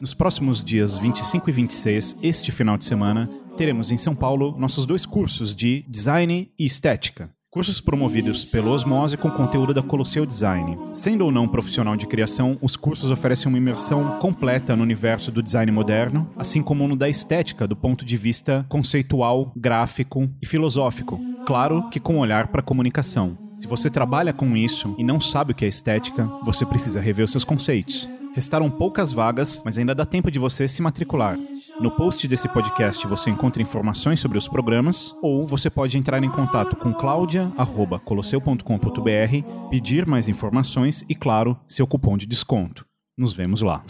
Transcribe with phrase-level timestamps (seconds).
[0.00, 4.86] Nos próximos dias 25 e 26, este final de semana, teremos em São Paulo nossos
[4.86, 7.30] dois cursos de Design e Estética.
[7.50, 10.78] Cursos promovidos pelo Osmose com conteúdo da Colosseu Design.
[10.94, 15.42] Sendo ou não profissional de criação, os cursos oferecem uma imersão completa no universo do
[15.42, 21.20] design moderno, assim como no da estética do ponto de vista conceitual, gráfico e filosófico.
[21.44, 23.49] Claro que com olhar para a comunicação.
[23.60, 27.26] Se você trabalha com isso e não sabe o que é estética, você precisa rever
[27.26, 28.08] os seus conceitos.
[28.34, 31.36] Restaram poucas vagas, mas ainda dá tempo de você se matricular.
[31.78, 36.30] No post desse podcast você encontra informações sobre os programas, ou você pode entrar em
[36.30, 42.86] contato com claudia.colosseu.com.br, pedir mais informações e, claro, seu cupom de desconto.
[43.18, 43.84] Nos vemos lá.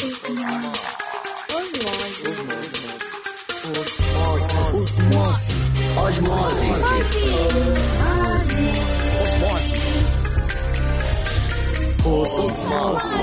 [4.74, 5.52] Osmose.
[5.96, 6.66] Osmose.
[6.66, 7.29] Osmose.
[12.12, 13.14] Osmose.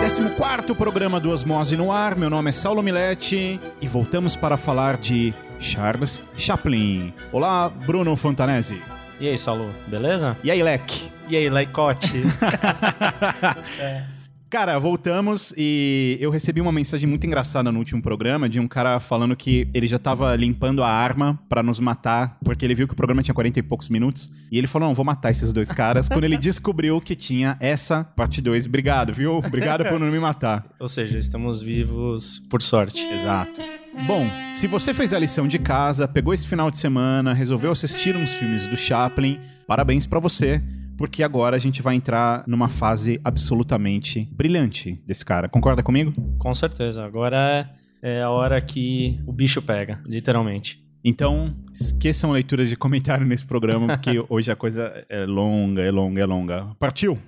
[0.00, 2.14] Décimo quarto programa do Osmose no ar.
[2.16, 7.12] Meu nome é Saulo Milete e voltamos para falar de Charles Chaplin.
[7.32, 8.80] Olá, Bruno Fontanese.
[9.18, 10.36] E aí, Saulo, beleza?
[10.44, 11.10] E aí, Leque?
[11.28, 12.22] E aí, Leicote?
[14.52, 19.00] Cara, voltamos e eu recebi uma mensagem muito engraçada no último programa de um cara
[19.00, 22.92] falando que ele já tava limpando a arma pra nos matar, porque ele viu que
[22.92, 24.30] o programa tinha 40 e poucos minutos.
[24.50, 26.06] E ele falou: não, vou matar esses dois caras.
[26.06, 28.66] quando ele descobriu que tinha essa parte 2.
[28.66, 29.38] Obrigado, viu?
[29.38, 30.66] Obrigado por não me matar.
[30.78, 33.02] Ou seja, estamos vivos por sorte.
[33.02, 33.58] Exato.
[34.06, 38.14] Bom, se você fez a lição de casa, pegou esse final de semana, resolveu assistir
[38.14, 40.62] uns filmes do Chaplin, parabéns pra você,
[41.02, 45.48] porque agora a gente vai entrar numa fase absolutamente brilhante desse cara.
[45.48, 46.14] Concorda comigo?
[46.38, 47.04] Com certeza.
[47.04, 47.68] Agora
[48.00, 50.80] é, é a hora que o bicho pega, literalmente.
[51.04, 55.90] Então, esqueçam a leitura de comentário nesse programa, porque hoje a coisa é longa, é
[55.90, 56.66] longa, é longa.
[56.78, 57.18] Partiu!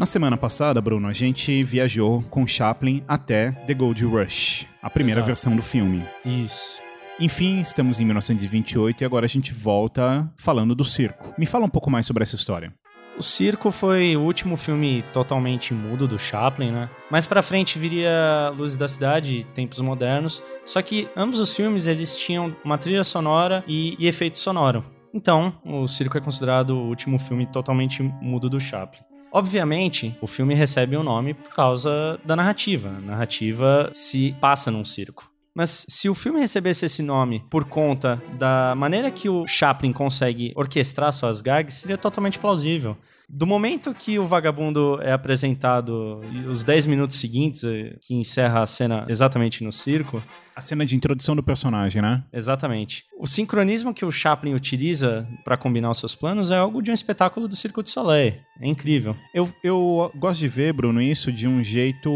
[0.00, 5.20] Na semana passada, Bruno, a gente viajou com Chaplin até The Gold Rush, a primeira
[5.20, 5.26] Exato.
[5.26, 6.02] versão do filme.
[6.24, 6.80] Isso.
[7.20, 11.34] Enfim, estamos em 1928 e agora a gente volta falando do circo.
[11.36, 12.72] Me fala um pouco mais sobre essa história.
[13.18, 16.88] O Circo foi o último filme totalmente mudo do Chaplin, né?
[17.10, 21.86] Mais pra frente viria Luzes da Cidade e Tempos Modernos, só que ambos os filmes
[21.86, 24.82] eles tinham uma trilha sonora e, e efeito sonoro.
[25.12, 29.09] Então, o Circo é considerado o último filme totalmente mudo do Chaplin.
[29.32, 32.88] Obviamente, o filme recebe o nome por causa da narrativa.
[32.88, 35.30] A narrativa se passa num circo.
[35.54, 40.52] Mas se o filme recebesse esse nome por conta da maneira que o Chaplin consegue
[40.54, 42.96] orquestrar suas gags, seria totalmente plausível.
[43.28, 48.62] Do momento que o vagabundo é apresentado e os 10 minutos seguintes, eh, que encerra
[48.62, 50.20] a cena exatamente no circo,
[50.60, 52.22] A cena de introdução do personagem, né?
[52.30, 53.04] exatamente.
[53.18, 56.94] O sincronismo que o Chaplin utiliza para combinar os seus planos é algo de um
[56.94, 58.34] espetáculo do Circo de Soleil.
[58.60, 59.16] É incrível.
[59.34, 62.10] Eu, eu gosto de ver, Bruno, isso de um jeito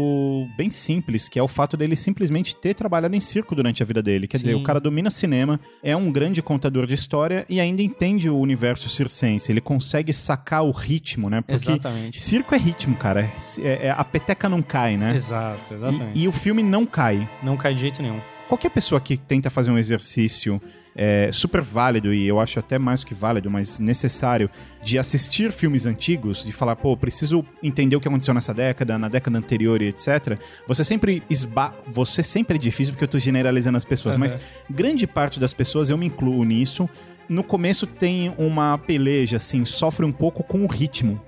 [0.55, 4.01] bem simples, que é o fato dele simplesmente ter trabalhado em circo durante a vida
[4.01, 4.27] dele.
[4.27, 4.43] Quer Sim.
[4.45, 8.37] dizer, o cara domina cinema, é um grande contador de história e ainda entende o
[8.37, 9.51] universo circense.
[9.51, 11.41] Ele consegue sacar o ritmo, né?
[11.41, 12.21] Porque Exatamente.
[12.21, 13.27] circo é ritmo, cara.
[13.59, 15.15] É- é- a peteca não cai, né?
[15.15, 16.17] Exato, exatamente.
[16.19, 17.27] E, e o filme não cai.
[17.41, 18.19] Não cai de jeito nenhum.
[18.47, 20.61] Qualquer pessoa que tenta fazer um exercício
[20.95, 24.49] é, super válido, e eu acho até mais que válido, mas necessário,
[24.83, 29.09] de assistir filmes antigos, de falar, pô, preciso entender o que aconteceu nessa década, na
[29.09, 30.39] década anterior e etc.
[30.67, 31.73] Você sempre esba...
[31.87, 34.21] Você sempre é difícil porque eu tô generalizando as pessoas, Uhum.
[34.21, 34.37] mas
[34.69, 36.87] grande parte das pessoas, eu me incluo nisso,
[37.27, 41.19] no começo tem uma peleja, assim, sofre um pouco com o ritmo.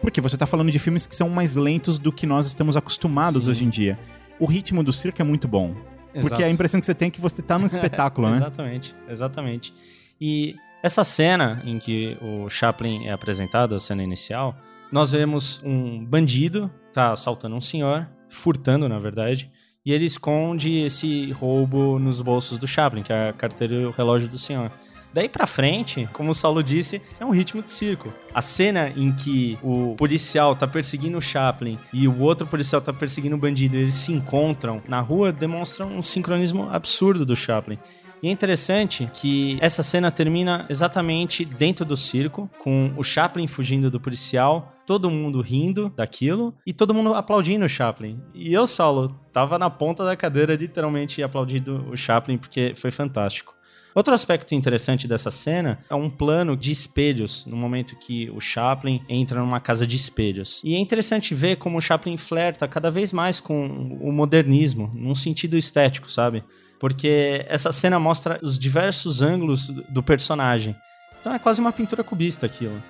[0.00, 3.44] Porque você tá falando de filmes que são mais lentos do que nós estamos acostumados
[3.44, 3.50] Sim.
[3.50, 3.98] hoje em dia.
[4.38, 5.74] O ritmo do circo é muito bom.
[6.12, 6.44] Porque Exato.
[6.44, 8.36] a impressão que você tem é que você tá num espetáculo, né?
[8.36, 9.74] Exatamente, exatamente.
[10.20, 14.56] E essa cena em que o Chaplin é apresentado, a cena inicial,
[14.90, 19.50] nós vemos um bandido, tá assaltando um senhor, furtando, na verdade,
[19.84, 23.90] e ele esconde esse roubo nos bolsos do Chaplin, que é a carteira e o
[23.90, 24.70] relógio do senhor.
[25.12, 28.12] Daí pra frente, como o Saulo disse, é um ritmo de circo.
[28.34, 32.92] A cena em que o policial tá perseguindo o Chaplin e o outro policial tá
[32.92, 37.78] perseguindo o bandido e eles se encontram na rua demonstra um sincronismo absurdo do Chaplin.
[38.22, 43.90] E é interessante que essa cena termina exatamente dentro do circo, com o Chaplin fugindo
[43.90, 48.20] do policial, todo mundo rindo daquilo e todo mundo aplaudindo o Chaplin.
[48.32, 53.54] E eu, Saulo, tava na ponta da cadeira, literalmente aplaudindo o Chaplin, porque foi fantástico.
[53.94, 59.02] Outro aspecto interessante dessa cena é um plano de espelhos, no momento que o Chaplin
[59.08, 60.60] entra numa casa de espelhos.
[60.64, 65.14] E é interessante ver como o Chaplin flerta cada vez mais com o modernismo, num
[65.14, 66.42] sentido estético, sabe?
[66.80, 70.74] Porque essa cena mostra os diversos ângulos do personagem.
[71.20, 72.82] Então é quase uma pintura cubista aquilo.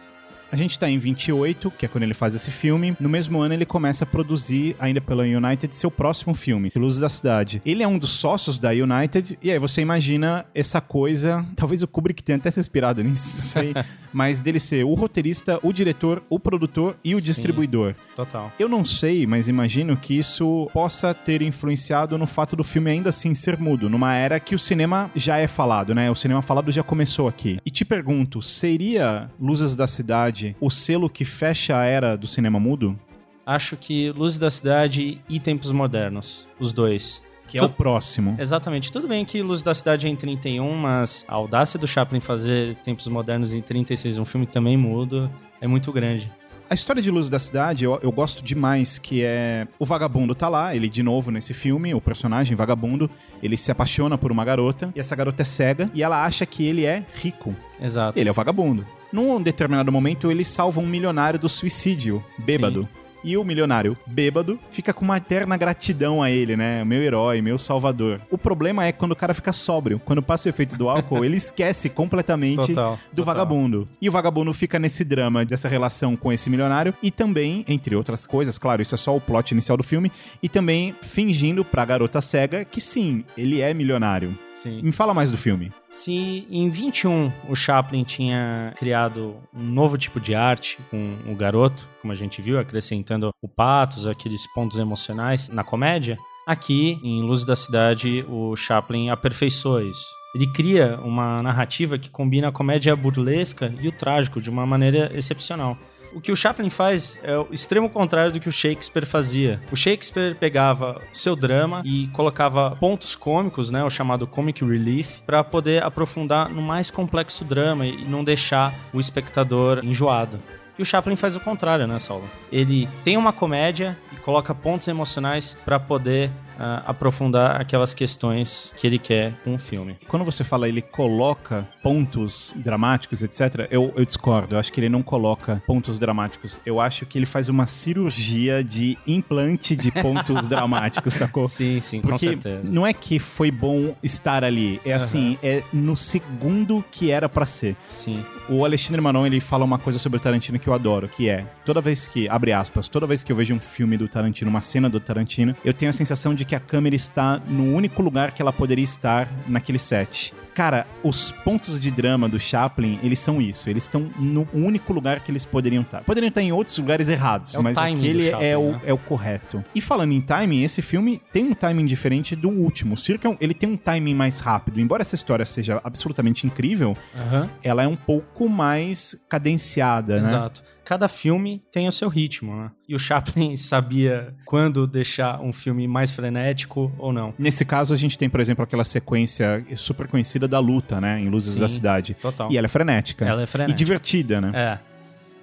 [0.53, 2.95] A gente tá em 28, que é quando ele faz esse filme.
[3.01, 7.09] No mesmo ano, ele começa a produzir, ainda pela United, seu próximo filme, Luzes da
[7.09, 7.63] Cidade.
[7.65, 11.43] Ele é um dos sócios da United, e aí você imagina essa coisa.
[11.57, 13.75] Talvez o Kubrick tenha até se inspirado nisso, não sei.
[14.13, 17.25] mas dele ser o roteirista, o diretor, o produtor e o Sim.
[17.25, 17.95] distribuidor.
[18.15, 18.53] Total.
[18.59, 23.09] Eu não sei, mas imagino que isso possa ter influenciado no fato do filme ainda
[23.09, 26.11] assim ser mudo, numa era que o cinema já é falado, né?
[26.11, 27.59] O cinema falado já começou aqui.
[27.65, 32.59] E te pergunto, seria Luzes da Cidade o selo que fecha a era do cinema
[32.59, 32.99] mudo?
[33.45, 37.23] Acho que Luzes da Cidade e Tempos Modernos, os dois.
[37.49, 38.37] Que é o próximo.
[38.39, 38.91] Exatamente.
[38.91, 42.77] Tudo bem que Luz da Cidade é em 31, mas a audácia do Chaplin fazer
[42.77, 45.31] Tempos Modernos em 36, um filme também mudo,
[45.61, 46.33] é muito grande.
[46.71, 49.69] A história de Luz da Cidade eu, eu gosto demais, que é...
[49.79, 53.11] O vagabundo tá lá, ele de novo nesse filme, o personagem vagabundo,
[53.43, 56.65] ele se apaixona por uma garota, e essa garota é cega, e ela acha que
[56.65, 57.55] ele é rico.
[57.79, 58.19] Exato.
[58.19, 58.87] Ele é o vagabundo.
[59.13, 62.89] Num determinado momento, ele salva um milionário do suicídio, bêbado.
[63.25, 66.85] E o milionário bêbado fica com uma eterna gratidão a ele, né?
[66.85, 68.21] Meu herói, meu salvador.
[68.29, 70.01] O problema é quando o cara fica sóbrio.
[70.05, 73.25] Quando passa o efeito do álcool, ele esquece completamente Total, do total.
[73.25, 73.89] vagabundo.
[74.01, 78.27] E o vagabundo fica nesse drama dessa relação com esse milionário e também, entre outras
[78.27, 80.11] coisas, claro, isso é só o plot inicial do filme,
[80.43, 84.37] e também fingindo pra garota cega que sim, ele é milionário.
[84.63, 84.81] Sim.
[84.81, 85.73] Me fala mais do filme.
[85.91, 91.89] Se em 21 o Chaplin tinha criado um novo tipo de arte com o garoto,
[92.01, 96.17] como a gente viu, acrescentando o patos, aqueles pontos emocionais na comédia,
[96.47, 100.07] aqui em Luz da Cidade o Chaplin aperfeiçoa isso.
[100.33, 105.11] Ele cria uma narrativa que combina a comédia burlesca e o trágico de uma maneira
[105.13, 105.77] excepcional.
[106.15, 109.61] O que o Chaplin faz é o extremo contrário do que o Shakespeare fazia.
[109.71, 115.43] O Shakespeare pegava seu drama e colocava pontos cômicos, né, o chamado comic relief, para
[115.43, 120.39] poder aprofundar no mais complexo drama e não deixar o espectador enjoado.
[120.79, 122.29] E o Chaplin faz o contrário, né, Saulo?
[122.51, 126.31] Ele tem uma comédia e coloca pontos emocionais para poder
[126.63, 129.97] ah, aprofundar aquelas questões que ele quer com o filme.
[130.07, 134.55] Quando você fala ele coloca pontos dramáticos, etc., eu, eu discordo.
[134.55, 136.61] Eu acho que ele não coloca pontos dramáticos.
[136.65, 141.49] Eu acho que ele faz uma cirurgia de implante de pontos dramáticos, sacou?
[141.49, 142.71] Sim, sim, com Porque certeza.
[142.71, 147.45] não é que foi bom estar ali, é assim, é no segundo que era pra
[147.45, 147.75] ser.
[147.89, 148.25] Sim.
[148.49, 151.47] O Alexandre Manon, ele fala uma coisa sobre o Tarantino que eu adoro, que é,
[151.65, 154.63] toda vez que, abre aspas, toda vez que eu vejo um filme do Tarantino, uma
[154.63, 158.33] cena do Tarantino, eu tenho a sensação de que a câmera está no único lugar
[158.33, 160.33] que ela poderia estar naquele set.
[160.55, 163.71] Cara, os pontos de drama do Chaplin, eles são isso.
[163.71, 166.03] Eles estão no único lugar que eles poderiam estar.
[166.05, 168.81] Poderiam estar em outros lugares errados, É mas aquele Chaplin, é, o, né?
[168.87, 169.65] é o correto.
[169.75, 172.95] E falando em timing, esse filme tem um timing diferente do último.
[172.95, 174.79] O Circo, é ele tem um timing mais rápido.
[174.79, 177.49] Embora essa história seja absolutamente incrível, Aham.
[177.65, 180.21] ela é um pouco mais cadenciada, né?
[180.21, 180.63] Exato.
[180.85, 182.71] Cada filme tem o seu ritmo, né?
[182.89, 187.35] E o Chaplin sabia quando deixar um filme mais frenético ou não.
[187.39, 191.21] Nesse caso, a gente tem, por exemplo, aquela sequência super conhecida da luta, né?
[191.21, 192.15] Em Luzes Sim, da Cidade.
[192.15, 192.51] Total.
[192.51, 193.25] E ela é frenética.
[193.25, 193.75] Ela é frenética.
[193.75, 194.51] E divertida, né?
[194.55, 194.92] É.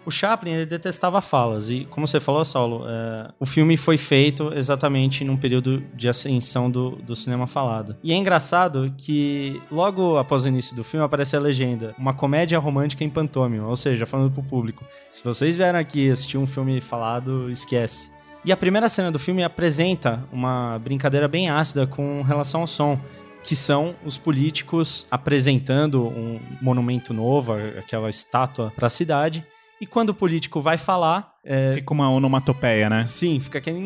[0.09, 1.69] O Chaplin, ele detestava falas.
[1.69, 6.67] E, como você falou, Saulo, é, o filme foi feito exatamente num período de ascensão
[6.67, 7.95] do, do cinema falado.
[8.03, 11.93] E é engraçado que, logo após o início do filme, aparece a legenda.
[11.95, 13.67] Uma comédia romântica em pantômima.
[13.67, 14.83] Ou seja, falando pro público.
[15.11, 18.09] Se vocês vieram aqui assistir um filme falado, esquece.
[18.43, 22.99] E a primeira cena do filme apresenta uma brincadeira bem ácida com relação ao som
[23.43, 29.45] que são os políticos apresentando um monumento novo, aquela estátua para a cidade.
[29.81, 33.05] E quando o político vai falar, é, Fica uma onomatopeia, né?
[33.05, 33.81] sim, fica aquele.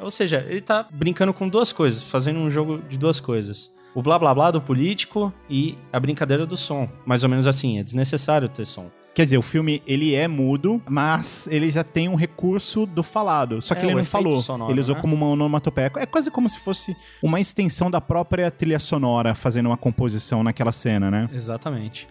[0.00, 3.72] Ou seja, ele tá brincando com duas coisas, fazendo um jogo de duas coisas.
[3.94, 6.88] O blá blá blá do político e a brincadeira do som.
[7.04, 8.90] Mais ou menos assim, é desnecessário ter som.
[9.14, 13.60] Quer dizer, o filme, ele é mudo, mas ele já tem um recurso do falado.
[13.60, 14.40] Só que É, ele não falou.
[14.40, 15.00] sonoro, ele usou né?
[15.02, 15.92] como uma onomatopeia.
[15.96, 20.72] É quase como se fosse uma extensão da própria trilha sonora fazendo uma composição naquela
[20.72, 21.28] cena, né?
[21.30, 22.08] Exatamente.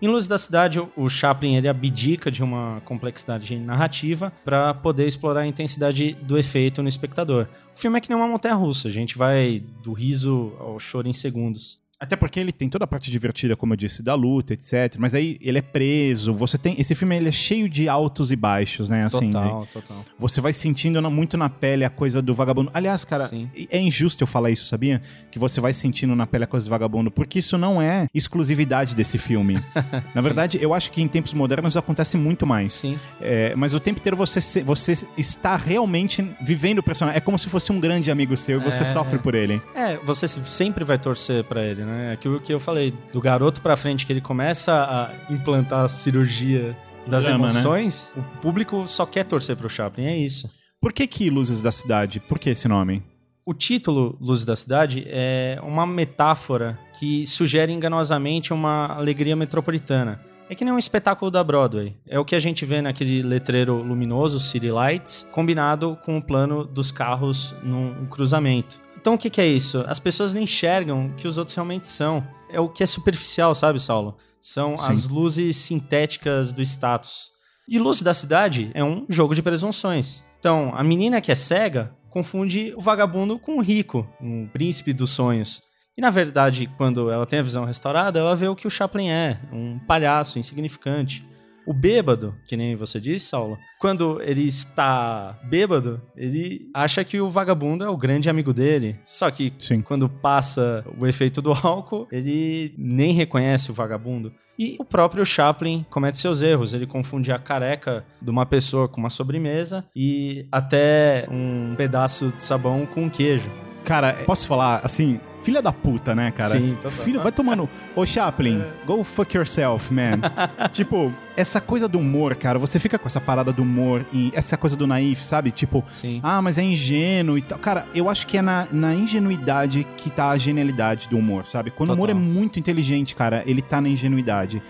[0.00, 5.40] Em Luz da Cidade, o- Chaplin ele abdica de uma complexidade narrativa para poder explorar
[5.40, 7.48] a intensidade do efeito no espectador.
[7.74, 11.08] O filme é que nem uma montanha russa, a gente vai do riso ao choro
[11.08, 11.80] em segundos.
[11.98, 14.96] Até porque ele tem toda a parte divertida, como eu disse, da luta, etc.
[14.98, 16.34] Mas aí ele é preso.
[16.34, 16.74] Você tem.
[16.78, 19.04] Esse filme ele é cheio de altos e baixos, né?
[19.04, 19.66] Assim, total, né?
[19.72, 20.04] total.
[20.18, 22.70] Você vai sentindo muito na pele a coisa do vagabundo.
[22.74, 23.48] Aliás, cara, Sim.
[23.70, 25.00] é injusto eu falar isso, sabia?
[25.30, 28.94] Que você vai sentindo na pele a coisa do vagabundo, porque isso não é exclusividade
[28.94, 29.58] desse filme.
[30.14, 32.74] na verdade, eu acho que em tempos modernos acontece muito mais.
[32.74, 32.98] Sim.
[33.22, 37.16] É, mas o tempo inteiro você, você está realmente vivendo o personagem.
[37.16, 38.84] É como se fosse um grande amigo seu e você É.
[38.84, 39.62] sofre por ele.
[39.74, 42.12] É, você se- sempre vai torcer pra ele, né?
[42.12, 46.76] Aquilo que eu falei, do garoto pra frente, que ele começa a implantar a cirurgia
[47.06, 47.52] das Drama, né?
[47.52, 50.50] emoções, o público só quer torcer pro Chaplin, é isso.
[50.80, 52.20] Por que que Luzes da Cidade?
[52.20, 53.02] Por que esse nome?
[53.48, 60.20] O título Luz da Cidade é uma metáfora que sugere enganosamente uma alegria metropolitana.
[60.50, 61.94] É que nem um espetáculo da Broadway.
[62.08, 66.64] É o que a gente vê naquele letreiro luminoso, City Lights, combinado com o plano
[66.64, 68.80] dos carros num cruzamento.
[69.06, 69.84] Então o que, que é isso?
[69.86, 72.26] As pessoas não enxergam o que os outros realmente são.
[72.50, 74.16] É o que é superficial, sabe, Saulo?
[74.40, 74.90] São Sim.
[74.90, 77.30] as luzes sintéticas do status.
[77.68, 80.24] E Luz da Cidade é um jogo de presunções.
[80.40, 85.10] Então, a menina que é cega confunde o vagabundo com o rico, um príncipe dos
[85.10, 85.62] sonhos.
[85.96, 89.08] E na verdade, quando ela tem a visão restaurada, ela vê o que o Chaplin
[89.08, 91.24] é, um palhaço insignificante.
[91.66, 97.28] O bêbado, que nem você disse, Saulo, quando ele está bêbado, ele acha que o
[97.28, 98.98] vagabundo é o grande amigo dele.
[99.04, 99.82] Só que Sim.
[99.82, 104.32] quando passa o efeito do álcool, ele nem reconhece o vagabundo.
[104.58, 106.72] E o próprio Chaplin comete seus erros.
[106.72, 112.42] Ele confunde a careca de uma pessoa com uma sobremesa e até um pedaço de
[112.42, 113.50] sabão com queijo.
[113.84, 116.58] Cara, posso falar assim, filha da puta, né, cara?
[116.58, 116.90] Sim, total.
[116.90, 117.68] Filho, vai tomando.
[117.94, 120.18] Ô, Chaplin, go fuck yourself, man.
[120.72, 124.56] tipo, essa coisa do humor, cara, você fica com essa parada do humor e essa
[124.56, 125.52] coisa do naif, sabe?
[125.52, 126.18] Tipo, Sim.
[126.20, 127.60] ah, mas é ingênuo e tal.
[127.60, 131.70] Cara, eu acho que é na, na ingenuidade que tá a genialidade do humor, sabe?
[131.70, 132.28] Quando o humor é Total.
[132.28, 134.60] muito inteligente, cara, ele tá na ingenuidade.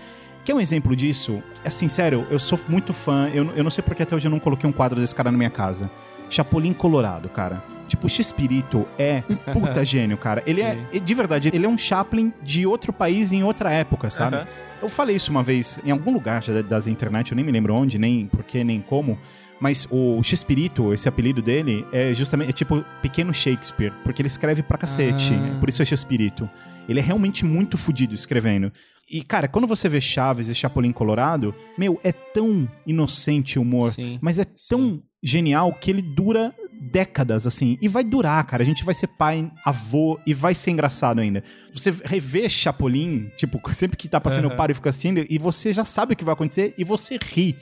[0.45, 1.41] Quer um exemplo disso?
[1.65, 3.31] Assim, sério, eu sou muito fã.
[3.33, 5.37] Eu, eu não sei porque até hoje eu não coloquei um quadro desse cara na
[5.39, 5.89] minha casa.
[6.29, 7.63] Chapolin Colorado, cara.
[7.87, 10.43] Tipo, o Chespirito é um puta gênio, cara.
[10.45, 11.03] Ele é, Sim.
[11.03, 14.37] de verdade, ele é um Chaplin de outro país em outra época, sabe?
[14.37, 14.47] Aham.
[14.81, 17.97] Eu falei isso uma vez em algum lugar das internet, eu nem me lembro onde,
[17.97, 19.17] nem porquê, nem como.
[19.59, 24.61] Mas o Chespirito, esse apelido dele, é justamente é tipo pequeno Shakespeare, porque ele escreve
[24.61, 25.33] pra cacete.
[25.33, 25.57] Ah.
[25.59, 26.47] Por isso é Chespirito.
[26.87, 28.71] Ele é realmente muito fodido escrevendo.
[29.09, 33.91] E, cara, quando você vê Chaves e Chapolin Colorado, meu, é tão inocente o humor,
[33.91, 34.19] Sim.
[34.21, 37.77] mas é tão genial que ele dura décadas, assim.
[37.81, 38.63] E vai durar, cara.
[38.63, 41.43] A gente vai ser pai, avô e vai ser engraçado ainda.
[41.73, 44.57] Você revê Chapolin, tipo, sempre que tá passando eu Aham.
[44.57, 47.55] paro e fico assistindo, e você já sabe o que vai acontecer e você ri.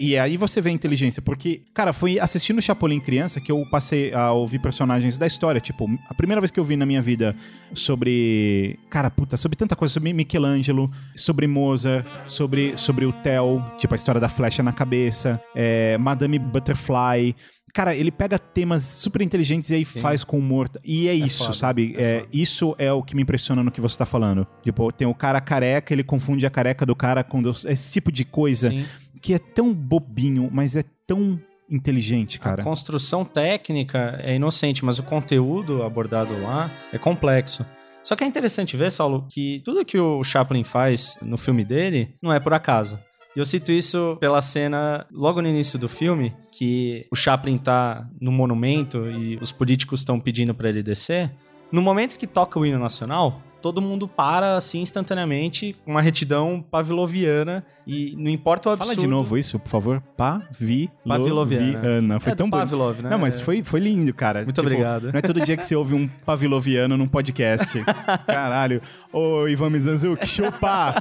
[0.00, 4.14] E aí você vê a inteligência, porque, cara, foi assistindo Chapolin criança que eu passei
[4.14, 5.60] a ouvir personagens da história.
[5.60, 7.36] Tipo, a primeira vez que eu vi na minha vida
[7.74, 8.78] sobre.
[8.88, 13.96] Cara, puta, sobre tanta coisa, sobre Michelangelo, sobre Mozart, sobre, sobre o Theo, tipo a
[13.96, 17.36] história da flecha na cabeça, é, Madame Butterfly.
[17.72, 20.00] Cara, ele pega temas super inteligentes e aí Sim.
[20.00, 20.68] faz com humor.
[20.84, 21.94] E é, isso, foda, sabe?
[21.96, 24.46] é É, isso é o que me impressiona no que você tá falando.
[24.62, 27.64] Tipo, tem o cara careca, ele confunde a careca do cara com Deus.
[27.64, 28.84] Esse tipo de coisa Sim.
[29.20, 32.62] que é tão bobinho, mas é tão inteligente, cara.
[32.62, 37.64] A construção técnica é inocente, mas o conteúdo abordado lá é complexo.
[38.02, 42.14] Só que é interessante ver, Saulo, que tudo que o Chaplin faz no filme dele
[42.20, 42.98] não é por acaso.
[43.34, 48.08] E eu cito isso pela cena logo no início do filme, que o Chaplin tá
[48.20, 51.30] no monumento e os políticos estão pedindo pra ele descer.
[51.70, 56.64] No momento que toca o hino nacional, todo mundo para assim instantaneamente, com uma retidão
[56.70, 58.94] pavloviana e não importa o absurdo.
[58.94, 60.02] Fala de novo isso, por favor.
[60.16, 60.92] Paviloviana.
[61.06, 62.20] Paviloviana.
[62.20, 62.50] Foi é tão.
[62.50, 63.10] Pavlov, né?
[63.10, 64.42] Não, mas foi, foi lindo, cara.
[64.44, 65.12] Muito obrigado.
[65.12, 67.82] Não é todo dia que você ouve um paviloviano num podcast.
[68.26, 68.80] Caralho.
[69.12, 70.94] Ô, Ivan Mizanzuki, chupa!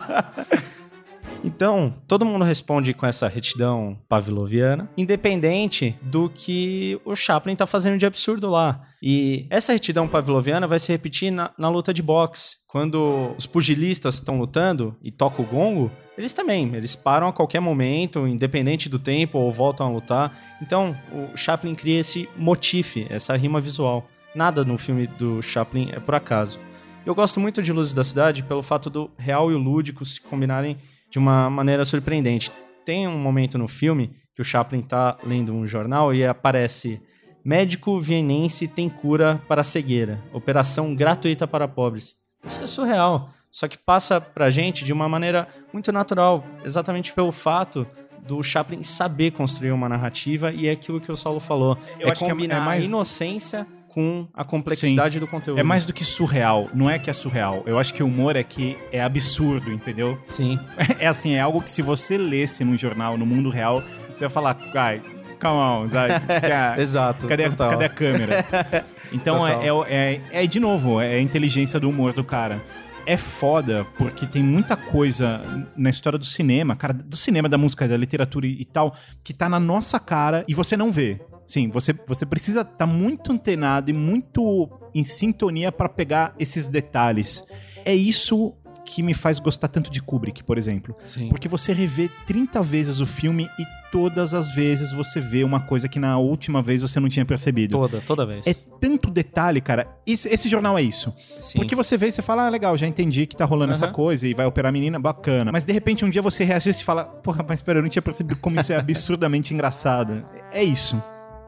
[1.44, 7.98] Então, todo mundo responde com essa retidão pavloviana, independente do que o Chaplin tá fazendo
[7.98, 8.86] de absurdo lá.
[9.02, 12.58] E essa retidão pavloviana vai se repetir na, na luta de boxe.
[12.68, 17.62] Quando os pugilistas estão lutando e toca o gongo, eles também, eles param a qualquer
[17.62, 20.38] momento, independente do tempo, ou voltam a lutar.
[20.62, 24.06] Então, o Chaplin cria esse motif, essa rima visual.
[24.36, 26.60] Nada no filme do Chaplin é por acaso.
[27.06, 30.20] Eu gosto muito de Luzes da Cidade pelo fato do real e o lúdico se
[30.20, 30.78] combinarem
[31.10, 32.52] de uma maneira surpreendente.
[32.86, 37.02] Tem um momento no filme que o Chaplin tá lendo um jornal e aparece
[37.44, 40.22] Médico vienense tem cura para a cegueira.
[40.34, 42.16] Operação gratuita para pobres.
[42.46, 43.30] Isso é surreal.
[43.50, 47.88] Só que passa pra gente de uma maneira muito natural, exatamente pelo fato
[48.28, 51.76] do Chaplin saber construir uma narrativa e é aquilo que o Saulo falou.
[52.00, 55.60] Eu é acho que é- combinar mais- a inocência com a complexidade do conteúdo.
[55.60, 56.70] É mais do que surreal.
[56.74, 57.64] Não é que é surreal.
[57.66, 60.18] Eu acho que o humor é que é absurdo, entendeu?
[60.28, 60.60] Sim.
[61.00, 63.82] É assim, é algo que se você lesse num jornal, no mundo real,
[64.14, 65.02] você vai falar, ai,
[65.42, 66.14] come on, sabe?
[66.82, 67.28] Exato.
[67.28, 67.70] Cadê, a- total.
[67.72, 68.46] cadê a câmera?
[69.12, 72.62] Então é, é, é, é, de novo, é a inteligência do humor do cara.
[73.08, 75.42] É foda porque tem muita coisa
[75.76, 78.94] na história do cinema, cara, do cinema, da música, da literatura e, e tal,
[79.24, 81.20] que tá na nossa cara e você não vê.
[81.50, 87.44] Sim, você, você precisa estar muito antenado e muito em sintonia pra pegar esses detalhes.
[87.84, 88.54] É isso
[88.86, 90.96] que me faz gostar tanto de Kubrick, por exemplo.
[91.04, 91.28] Sim.
[91.30, 95.90] Porque você revê 30 vezes o filme e todas as vezes você vê uma coisa
[95.90, 97.72] que na última vez você não tinha percebido.
[97.72, 98.46] Toda, toda vez.
[98.46, 99.88] É tanto detalhe, cara.
[100.06, 101.12] Esse, esse jornal é isso.
[101.42, 101.58] Sim.
[101.58, 103.94] Porque você vê e você fala, ah, legal, já entendi que tá rolando essa Aham.
[103.94, 105.52] coisa e vai operar a menina, bacana.
[105.52, 108.04] Mas de repente um dia você reassiste e fala, porra, mas pera, eu não tinha
[108.04, 110.24] percebido como isso é absurdamente engraçado.
[110.52, 111.02] É isso.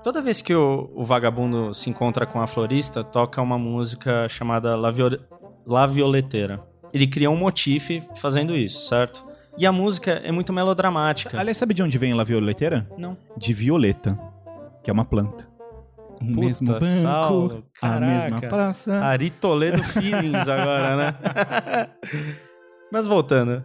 [0.04, 4.76] Toda vez que o, o vagabundo se encontra com a florista, toca uma música chamada
[4.76, 5.12] La, Viol
[5.66, 6.60] La Violeteira.
[6.92, 9.24] Ele cria um motif fazendo isso, certo?
[9.58, 11.40] E a música é muito melodramática.
[11.40, 12.90] Aliás, sabe de onde vem a violeteira?
[12.98, 13.16] Não.
[13.38, 14.18] De violeta,
[14.84, 15.48] que é uma planta.
[16.16, 18.96] O Puta, mesmo banco, Saulo, a mesma praça.
[19.04, 21.88] Ari Toledo Feelings agora, né?
[22.92, 23.64] Mas voltando.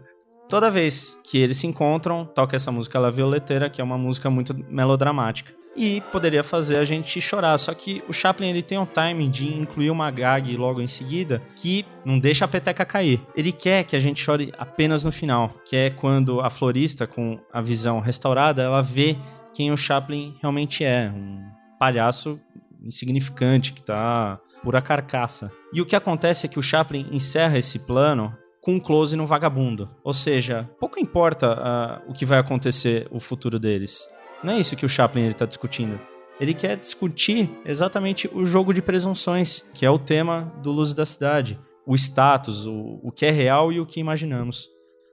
[0.48, 4.30] Toda vez que eles se encontram, toca essa música La Violeteira, que é uma música
[4.30, 5.52] muito melodramática.
[5.76, 9.54] E poderia fazer a gente chorar, só que o Chaplin ele tem um timing de
[9.54, 13.20] incluir uma gag logo em seguida que não deixa a peteca cair.
[13.36, 17.38] Ele quer que a gente chore apenas no final, que é quando a florista, com
[17.52, 19.16] a visão restaurada, ela vê
[19.52, 21.42] quem o Chaplin realmente é, um
[21.78, 22.40] palhaço
[22.82, 25.52] insignificante que tá pura carcaça.
[25.72, 29.26] E o que acontece é que o Chaplin encerra esse plano com um close no
[29.26, 29.88] vagabundo.
[30.02, 34.08] Ou seja, pouco importa ah, o que vai acontecer o futuro deles.
[34.42, 35.98] Não é isso que o Chaplin ele tá discutindo.
[36.38, 41.06] Ele quer discutir exatamente o jogo de presunções, que é o tema do Luz da
[41.06, 41.58] Cidade.
[41.86, 44.68] O status, o, o que é real e o que imaginamos.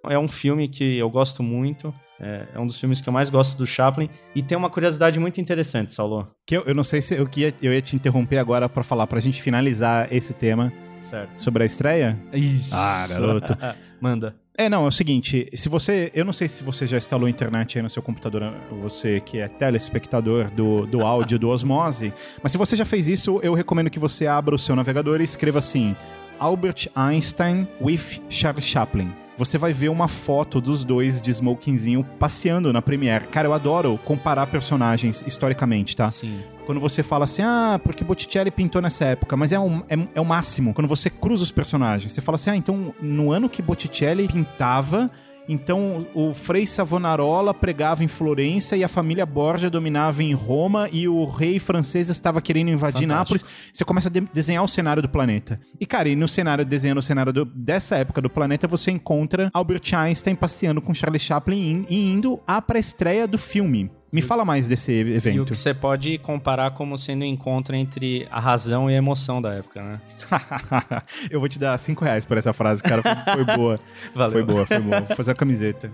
[0.09, 1.93] É um filme que eu gosto muito.
[2.19, 4.09] É, é um dos filmes que eu mais gosto do Chaplin.
[4.35, 6.27] E tem uma curiosidade muito interessante, Saulo.
[6.45, 9.07] Que eu, eu não sei se eu, ia, eu ia te interromper agora pra falar,
[9.07, 11.37] pra gente finalizar esse tema Certo.
[11.37, 12.19] sobre a estreia.
[12.33, 12.75] Isso.
[12.75, 13.57] Ah, garoto.
[14.01, 14.35] Manda.
[14.55, 17.29] É, não, é o seguinte, se você, eu não sei se você já instalou a
[17.29, 22.51] internet aí no seu computador, você que é telespectador do, do áudio do Osmose, mas
[22.51, 25.57] se você já fez isso, eu recomendo que você abra o seu navegador e escreva
[25.57, 25.95] assim,
[26.37, 29.11] Albert Einstein with Charlie Chaplin.
[29.35, 33.25] Você vai ver uma foto dos dois de smokingzinho passeando na Premiere.
[33.27, 36.09] Cara, eu adoro comparar personagens historicamente, tá?
[36.09, 36.39] Sim.
[36.65, 40.21] Quando você fala assim, ah, porque Botticelli pintou nessa época, mas é, um, é, é
[40.21, 40.73] o máximo.
[40.73, 45.11] Quando você cruza os personagens, você fala assim, ah, então no ano que Botticelli pintava,
[45.49, 51.05] então o Frei Savonarola pregava em Florença e a família Borgia dominava em Roma e
[51.05, 53.39] o rei francês estava querendo invadir Fantástico.
[53.39, 53.69] Nápoles.
[53.73, 55.59] Você começa a de- desenhar o cenário do planeta.
[55.77, 59.49] E, cara, e no cenário, desenhando o cenário do- dessa época do planeta, você encontra
[59.53, 63.91] Albert Einstein passeando com Charlie Chaplin e indo à pré-estreia do filme.
[64.13, 65.45] Me fala mais desse E o evento.
[65.45, 69.53] que você pode comparar como sendo um encontro entre a razão e a emoção da
[69.53, 69.99] época, né?
[71.31, 73.01] eu vou te dar cinco reais por essa frase, cara.
[73.01, 73.79] Foi, foi boa.
[74.13, 74.31] Valeu.
[74.31, 75.01] Foi boa, foi boa.
[75.01, 75.91] Vou fazer uma camiseta.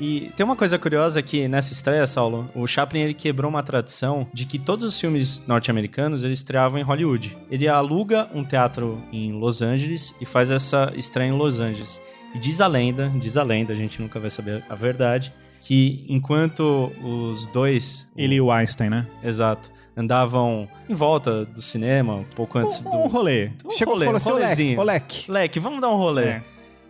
[0.00, 4.26] E tem uma coisa curiosa que nessa estreia, Saulo, o Chaplin ele quebrou uma tradição
[4.32, 7.36] de que todos os filmes norte-americanos eles estreavam em Hollywood.
[7.50, 12.00] Ele aluga um teatro em Los Angeles e faz essa estreia em Los Angeles.
[12.34, 16.04] E diz a lenda, diz a lenda, a gente nunca vai saber a verdade, que
[16.08, 19.06] enquanto os dois, Ele e o Einstein, né?
[19.22, 23.50] exato, andavam em volta do cinema, um pouco antes Um, do um rolê.
[23.64, 24.80] Um Chegou rolê, falou um assim, rolezinho.
[24.80, 25.30] Olek.
[25.30, 26.24] Leque, vamos dar um rolê.
[26.24, 26.42] É.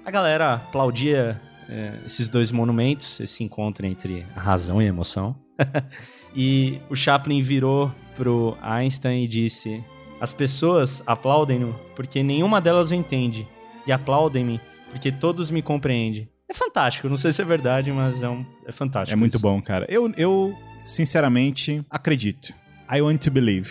[0.04, 5.34] A galera aplaudia é, esses dois monumentos, esse encontro entre a razão e a emoção.
[6.36, 9.82] e o Chaplin virou pro Einstein e disse:
[10.20, 13.46] As pessoas aplaudem-no porque nenhuma delas o entende,
[13.86, 16.28] e aplaudem-me porque todos me compreendem.
[16.50, 19.12] É fantástico, não sei se é verdade, mas é, um, é fantástico.
[19.12, 19.42] É muito isso.
[19.42, 19.84] bom, cara.
[19.88, 22.54] Eu, eu, sinceramente, acredito.
[22.90, 23.70] I want to believe.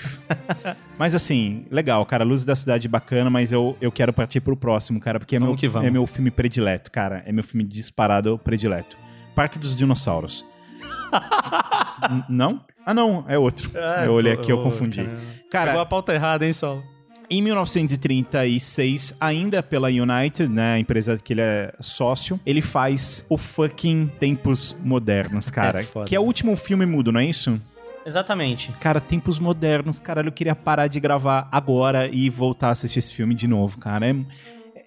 [0.97, 2.23] mas assim, legal, cara.
[2.23, 5.59] Luz da Cidade bacana, mas eu, eu quero partir pro próximo, cara, porque é Vamos
[5.59, 7.23] meu, é meu filme predileto, cara.
[7.25, 8.95] É meu filme disparado predileto.
[9.33, 10.45] Parque dos Dinossauros.
[12.29, 12.63] Não?
[12.85, 13.71] Ah, não, é outro.
[13.75, 15.05] Ah, eu olhei aqui, eu confundi.
[15.51, 16.81] Cara, Pegou a pauta errada, hein, Sol?
[17.29, 23.37] Em 1936, ainda pela United, né, a empresa que ele é sócio, ele faz o
[23.37, 25.81] fucking Tempos Modernos, cara.
[25.81, 26.05] É foda.
[26.05, 27.59] que é o último filme mudo, não é isso?
[28.05, 28.71] Exatamente.
[28.79, 33.13] Cara, Tempos Modernos, caralho, eu queria parar de gravar agora e voltar a assistir esse
[33.13, 34.07] filme de novo, cara.
[34.07, 34.15] É,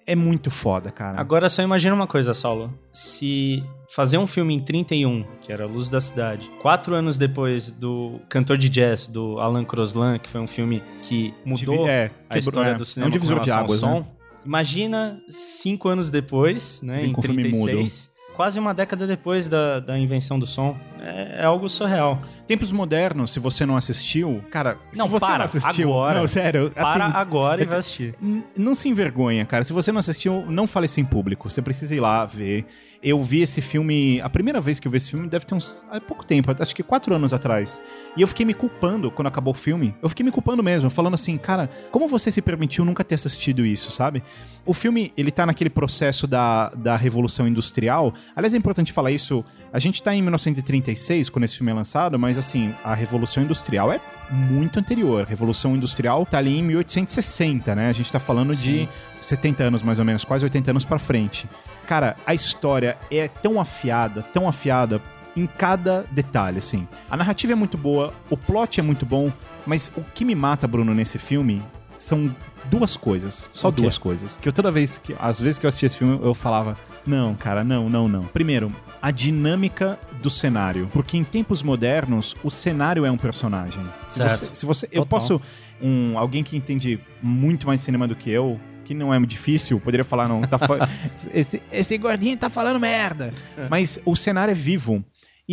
[0.07, 1.19] é muito foda, cara.
[1.19, 2.73] Agora só imagina uma coisa, Saulo.
[2.91, 8.19] Se fazer um filme em 31, que era Luz da Cidade, quatro anos depois do
[8.29, 12.37] Cantor de Jazz, do Alan Croslan, que foi um filme que mudou Divi- é, a
[12.37, 12.73] história é.
[12.75, 13.99] do É cinema um divisor com de águas, som.
[13.99, 14.05] né?
[14.45, 17.65] Imagina cinco anos depois, né, em com o filme mudo.
[17.65, 20.75] 36, quase uma década depois da, da invenção do som.
[21.01, 22.21] É, é algo surreal.
[22.45, 26.19] Tempos modernos, se você não assistiu, cara, Não, se você para, não assistiu, agora.
[26.19, 28.15] não, sério, Para assim, agora e eu vai assistir.
[28.55, 29.63] Não se envergonha, cara.
[29.63, 31.49] Se você não assistiu, não fale isso em público.
[31.49, 32.65] Você precisa ir lá ver.
[33.03, 34.21] Eu vi esse filme.
[34.21, 35.83] A primeira vez que eu vi esse filme deve ter uns.
[35.89, 37.81] Há pouco tempo, acho que quatro anos atrás.
[38.15, 39.95] E eu fiquei me culpando quando acabou o filme.
[40.03, 43.65] Eu fiquei me culpando mesmo, falando assim, cara, como você se permitiu nunca ter assistido
[43.65, 44.21] isso, sabe?
[44.63, 48.13] O filme, ele tá naquele processo da, da Revolução Industrial.
[48.35, 49.43] Aliás, é importante falar isso.
[49.73, 50.21] A gente tá em
[50.91, 53.99] 1936, quando esse filme é lançado, mas assim, a Revolução Industrial é
[54.29, 55.23] muito anterior.
[55.23, 57.89] A Revolução Industrial tá ali em 1860, né?
[57.89, 58.87] A gente tá falando de
[59.19, 61.49] 70 anos mais ou menos, quase 80 anos pra frente.
[61.87, 65.01] Cara, a história é tão afiada, tão afiada
[65.35, 66.87] em cada detalhe, assim.
[67.09, 69.31] A narrativa é muito boa, o plot é muito bom,
[69.65, 71.61] mas o que me mata, Bruno, nesse filme
[72.01, 72.35] são
[72.65, 73.81] duas coisas, só O quê?
[73.81, 74.37] duas coisas.
[74.37, 77.35] Que eu toda vez que, às vezes que eu assistia esse filme, eu falava, não,
[77.35, 78.23] cara, não, não, não.
[78.23, 83.83] Primeiro, a dinâmica do cenário, porque em tempos modernos o cenário é um personagem.
[84.07, 84.45] Se Certo.
[84.45, 85.39] você, se você eu posso
[85.81, 90.03] um alguém que entende muito mais cinema do que eu, que não é difícil, poderia
[90.03, 90.57] falar não, tá
[91.33, 93.31] esse, esse gordinho tá falando merda.
[93.69, 95.03] Mas o cenário é vivo.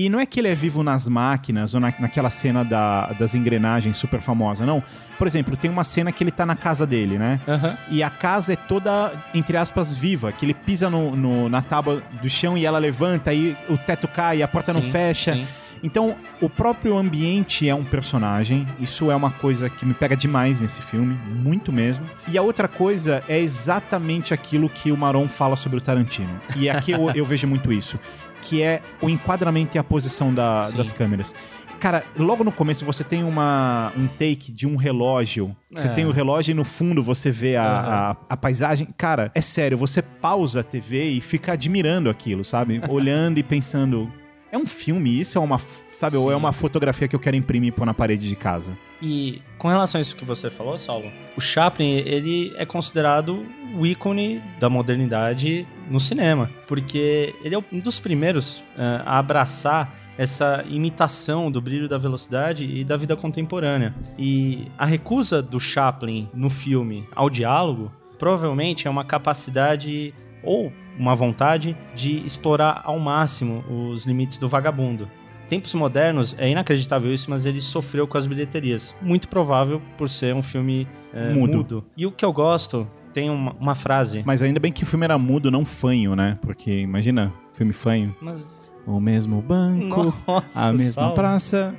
[0.00, 3.34] E não é que ele é vivo nas máquinas ou na, naquela cena da- das
[3.34, 4.80] engrenagens super famosa, não.
[5.18, 7.40] Por exemplo, tem uma cena que ele tá na casa dele, né?
[7.48, 7.76] Aham.
[7.90, 12.00] E a casa é toda, entre aspas, viva, que ele pisa no, no- na tábua
[12.22, 15.34] do chão e ela levanta, aí o teto cai, a porta não Sim, fecha.
[15.34, 15.44] sim.
[15.80, 18.66] Então, o próprio ambiente é um personagem.
[18.80, 22.04] Isso é uma coisa que me pega demais nesse filme, muito mesmo.
[22.26, 26.40] E a outra coisa é exatamente aquilo que o Maron fala sobre o Tarantino.
[26.56, 27.96] E aqui eu, eu vejo muito isso,
[28.42, 31.34] que é o enquadramento e a posição da- das câmeras.
[31.80, 35.54] Cara, logo no começo você tem uma, um take de um relógio.
[35.72, 35.90] Você É.
[35.92, 37.88] tem o relógio e no fundo você vê a, Aham.
[37.88, 38.88] a, a paisagem.
[38.96, 42.80] Cara, é sério, você pausa a TV e fica admirando aquilo, sabe?
[42.90, 44.12] Olhando e pensando.
[44.50, 45.58] É um filme, isso é uma,
[45.92, 46.38] sabe, ou é Sim.
[46.38, 48.76] uma fotografia que eu quero imprimir e pôr na parede de casa.
[49.00, 51.06] E com relação a isso que você falou, Saulo,
[51.36, 57.78] o Chaplin, ele é considerado o ícone da modernidade no cinema, porque ele é um
[57.78, 63.94] dos primeiros eh, a abraçar essa imitação do brilho da velocidade e da vida contemporânea.
[64.18, 71.14] E a recusa do Chaplin no filme ao diálogo provavelmente é uma capacidade ou uma
[71.14, 75.08] vontade de explorar ao máximo os limites do vagabundo.
[75.48, 78.94] Tempos modernos, é inacreditável isso, mas ele sofreu com as bilheterias.
[79.00, 81.56] Muito provável por ser um filme é, Mudo.
[81.56, 81.84] mudo.
[81.96, 84.22] E o que eu gosto, tem uma, uma frase.
[84.26, 86.34] Mas ainda bem que o filme era mudo, não fanho, né?
[86.42, 88.14] Porque imagina, filme fanho.
[88.20, 88.68] Mas.
[88.86, 91.14] O mesmo banco, Nossa, a mesma Saulo.
[91.14, 91.74] praça.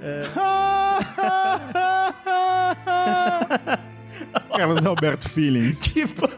[4.56, 5.80] Carlos Alberto Feelings.
[5.84, 6.28] Tipo.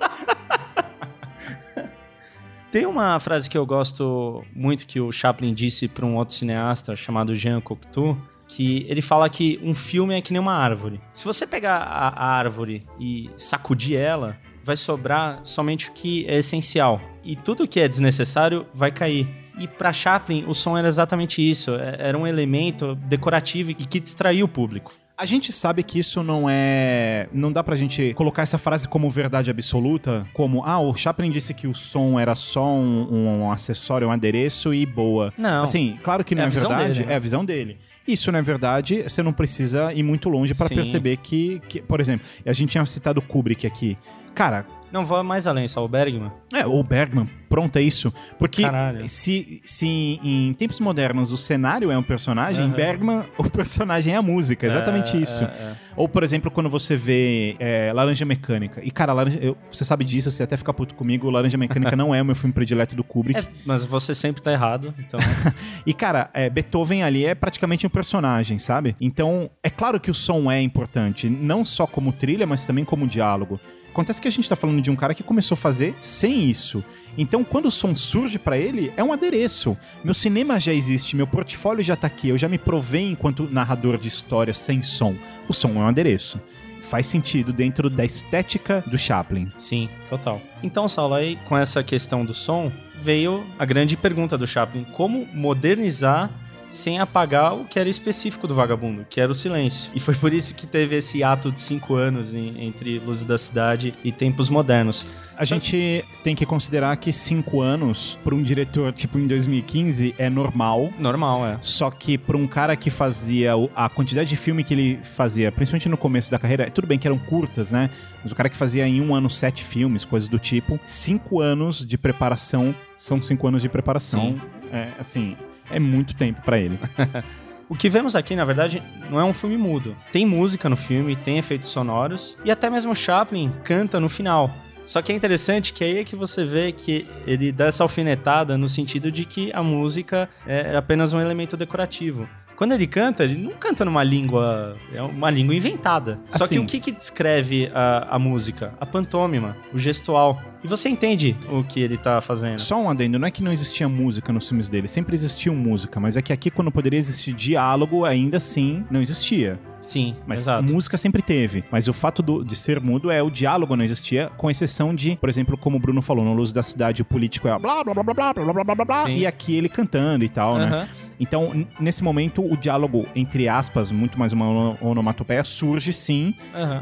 [2.73, 6.97] Tem uma frase que eu gosto muito que o Chaplin disse para um outro cineasta
[6.97, 8.17] chamado Jean Cocteau,
[8.49, 10.99] que ele fala que um filme é que nem uma árvore.
[11.13, 16.39] Se você pegar a, a árvore e sacudir ela, vai sobrar somente o que é
[16.39, 16.99] essencial.
[17.23, 19.29] E tudo que é desnecessário vai cair.
[19.59, 21.73] E para Chaplin, o som era exatamente isso.
[21.75, 24.95] É- Era um elemento decorativo e que distraía o público.
[25.23, 27.29] A gente sabe que isso não é.
[27.33, 31.55] Não dá pra gente colocar essa frase como verdade absoluta, como, ah, o Chaplin disse
[31.55, 35.33] que o som era só um, um acessório, um adereço e boa.
[35.39, 35.63] Não.
[35.63, 37.13] Assim, claro que não É é, verdade, dele, né?
[37.13, 37.79] é a visão dele.
[38.05, 40.75] Isso não é verdade, você não precisa ir muito longe pra Sim.
[40.75, 43.97] perceber que, que, por exemplo, a gente tinha citado Kubrick aqui.
[44.35, 46.31] Cara, Não vou mais além, só o Bergman.
[46.55, 48.13] é, o Bergman, pronto, é isso.
[48.39, 49.09] Porque Caralho.
[49.09, 52.77] se, se em, em tempos modernos o cenário é um personagem, em Aham.
[52.77, 55.45] Bergman o personagem é a música, exatamente É, isso.
[55.45, 55.75] é, é.
[55.97, 58.81] Ou, por exemplo, quando você vê é, Laranja Mecânica.
[58.85, 61.29] E, cara, Laranja, eu- você sabe disso, você até fica puto comigo.
[61.31, 63.41] Laranja Mecânica não é o meu filme predileto do Kubrick.
[63.43, 65.19] É, mas você sempre tá errado, então.
[65.87, 68.95] E, cara, é, Beethoven ali é praticamente um personagem, sabe?
[69.01, 73.07] Então, é claro que o som é importante, não só como trilha, mas também como
[73.07, 73.59] diálogo.
[73.93, 76.83] Acontece que a gente tá falando de um cara que começou a fazer sem isso.
[77.17, 79.77] Então, quando o som surge pra ele, é um adereço.
[80.03, 83.99] Meu cinema já existe, meu portfólio já tá aqui, eu já me provei enquanto narrador
[83.99, 85.15] de história sem som.
[85.47, 86.41] O som é um adereço.
[86.81, 89.53] Faz sentido dentro da estética do Chaplin.
[89.59, 90.41] Sim, total.
[90.63, 95.29] Então, Saulo, aí com essa questão do som, veio a grande pergunta do Chaplin: como
[95.35, 96.31] modernizar
[96.73, 99.93] sem apagar o que era específico do vagabundo, que era o silêncio.
[99.95, 103.37] E foi por isso que teve esse ato de cinco anos em, entre Luzes da
[103.37, 105.07] Cidade e Tempos Modernos.
[105.37, 110.31] A gente tem que considerar que cinco anos para um diretor tipo em 2015 é
[110.31, 110.93] normal.
[110.99, 111.59] Normal, é.
[111.61, 115.89] Só que para um cara que fazia a quantidade de filme que ele fazia, principalmente
[115.89, 117.91] no começo da carreira, tudo bem que eram curtas, né?
[118.23, 121.85] Mas o cara que fazia em um ano sete filmes, coisas do tipo, cinco anos
[121.85, 124.41] de preparação são cinco anos de preparação.
[124.73, 125.37] É, assim,
[125.71, 126.79] é muito tempo para ele.
[127.69, 129.97] O que vemos aqui, na verdade, não é um filme mudo.
[130.13, 134.55] Tem música no filme, tem efeitos sonoros, e até mesmo Chaplin canta no final.
[134.85, 138.59] Só que é interessante que aí é que você vê que ele dá essa alfinetada
[138.59, 142.29] no sentido de que a música é apenas um elemento decorativo.
[142.57, 144.77] Quando ele canta, ele não canta numa língua.
[144.93, 146.21] É uma língua inventada.
[146.29, 146.55] Só Assim.
[146.57, 148.75] que o que, que descreve a, a música?
[148.81, 150.41] A pantômima, o gestual.
[150.63, 152.61] E você entende o que ele tá fazendo.
[152.61, 155.99] Só um adendo, não é que não existia música nos filmes dele, sempre existiu música,
[155.99, 159.59] mas é que aqui quando poderia existir diálogo, ainda assim não existia.
[159.83, 160.73] Sim, Mas exato.
[160.73, 161.65] música sempre teve.
[161.71, 165.17] Mas o fato do- de ser mudo é o diálogo não existia, com exceção de,
[165.17, 167.93] por exemplo, como o Bruno falou, no Luz da Cidade, o político é blá blá
[167.95, 169.15] blá blá blá blá blá blá blá Sim.
[169.15, 170.89] e aqui ele cantando e tal, né?
[171.19, 176.35] Então, nesse momento, o diálogo, entre aspas, muito mais uma ono- onomatopeia, surge sim,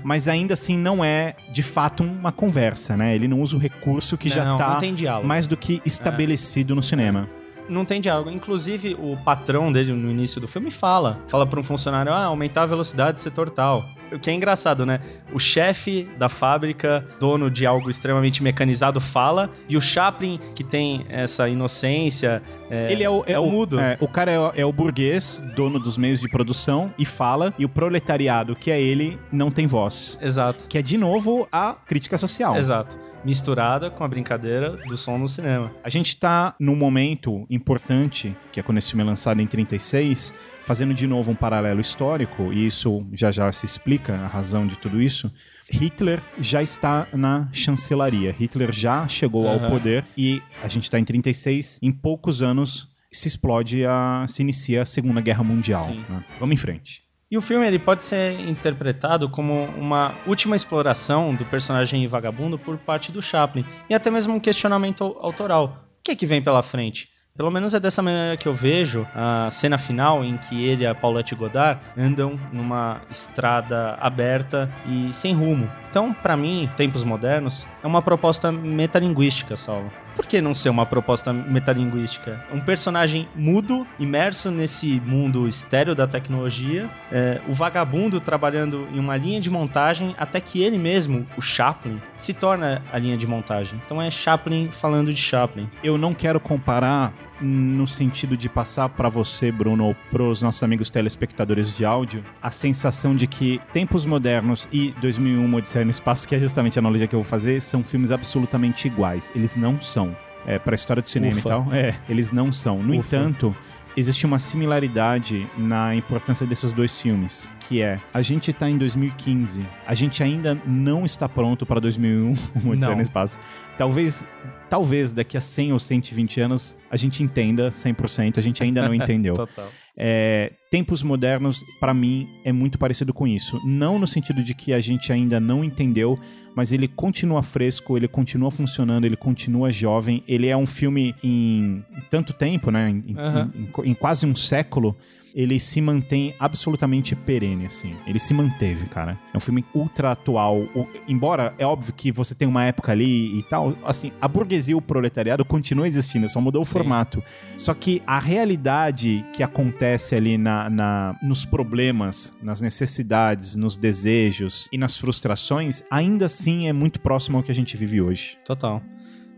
[0.05, 3.15] mas ainda assim não é de fato uma conversa, né?
[3.15, 6.83] Ele não usa o recurso que já não, tá não mais do que estabelecido no
[6.83, 7.29] cinema.
[7.71, 8.31] Não tem diálogo.
[8.31, 11.21] Inclusive, o patrão dele no início do filme fala.
[11.29, 13.89] Fala para um funcionário, ah, aumentar a velocidade do setor tal.
[14.13, 15.01] O que é engraçado, né?
[15.33, 19.49] O chefe da fábrica, dono de algo extremamente mecanizado, fala.
[19.69, 22.43] E o Chaplin, que tem essa inocência...
[22.69, 23.79] É, Ele é o, é o mudo.
[23.79, 27.55] é, o cara é o, é o burguês, dono dos meios de produção, e fala,
[27.57, 30.19] e o proletariado, que é ele, não tem voz.
[30.21, 30.67] Exato.
[30.69, 32.57] Que é, de novo, a crítica social.
[32.57, 32.99] Exato.
[33.25, 35.71] Misturada com a brincadeira do som no cinema.
[35.85, 40.33] A gente tá num momento importante, que é quando esse filme é lançado em 36,
[40.63, 44.77] fazendo de novo um paralelo histórico, e isso já já se explica a razão de
[44.77, 45.31] tudo isso.
[45.71, 48.33] Hitler já está na chancelaria.
[48.33, 49.69] Hitler já chegou ao Aham.
[49.69, 54.83] poder e a gente tá em 36, em poucos anos se explode a se inicia
[54.83, 55.89] a Segunda Guerra Mundial.
[56.09, 56.25] Né?
[56.39, 57.03] Vamos em frente.
[57.31, 62.77] E o filme ele pode ser interpretado como uma última exploração do personagem vagabundo por
[62.79, 65.85] parte do Chaplin e até mesmo um questionamento au- autoral.
[66.01, 67.09] O que é que vem pela frente?
[67.37, 70.87] Pelo menos é dessa maneira que eu vejo a cena final em que ele e
[70.87, 75.71] a Paulette Godard andam numa estrada aberta e sem rumo.
[75.90, 79.90] Então, pra mim, Tempos Modernos é uma proposta metalinguística, Saulo.
[80.14, 82.44] Por que não ser uma proposta metalinguística?
[82.53, 89.16] Um personagem mudo, imerso nesse mundo estéreo da tecnologia, é, o vagabundo trabalhando em uma
[89.16, 93.81] linha de montagem até que ele mesmo, o Chaplin, se torna a linha de montagem.
[93.85, 95.68] Então é Chaplin falando de Chaplin.
[95.83, 100.90] Eu não quero comparar no sentido de passar pra você, Bruno, ou pros nossos amigos
[100.90, 106.35] telespectadores de áudio, a sensação de que Tempos Modernos e 2001 Odisseia no Espaço, que
[106.35, 109.33] é justamente a analogia que eu vou fazer, são filmes absolutamente iguais.
[109.35, 110.16] Eles não são.
[110.46, 111.40] É, pra história do cinema Ufa.
[111.40, 112.83] e tal, é, eles não são.
[112.83, 113.16] No Ufa.
[113.16, 113.55] entanto,
[113.96, 119.66] existe uma similaridade na importância desses dois filmes, que é, a gente tá em 2015,
[119.87, 123.38] a gente ainda não está pronto para 2001 Uma Odisseia no Espaço.
[123.76, 124.26] Talvez
[124.68, 128.94] talvez daqui a 100 ou 120 anos a gente entenda 100%, a gente ainda não
[128.94, 129.35] entendeu.
[129.35, 129.68] Total.
[130.03, 133.61] É, tempos modernos, pra mim, é muito parecido com isso.
[133.67, 136.19] Não no sentido de que a gente ainda não entendeu,
[136.57, 140.25] mas ele continua fresco, ele continua funcionando, ele continua jovem.
[140.27, 142.89] Ele é um filme em tanto tempo, né?
[142.89, 143.53] Em, em- Aham.
[143.55, 144.97] em- em quase um século.
[145.35, 147.95] Ele se mantém absolutamente perene, assim.
[148.07, 149.16] Ele se manteve, cara.
[149.33, 150.59] É um filme ultra atual.
[150.75, 154.73] O- embora é óbvio que você tem uma época ali e tal, assim, a burguesia
[154.73, 156.73] e o proletariado continuam existindo, só mudou o Sim.
[156.73, 157.23] formato.
[157.57, 164.69] Só que a realidade que acontece ali na, na- nos problemas, nas necessidades, nos desejos
[164.73, 168.37] e nas frustrações, ainda assim é muito próximo ao que a gente vive hoje.
[168.45, 168.83] Total.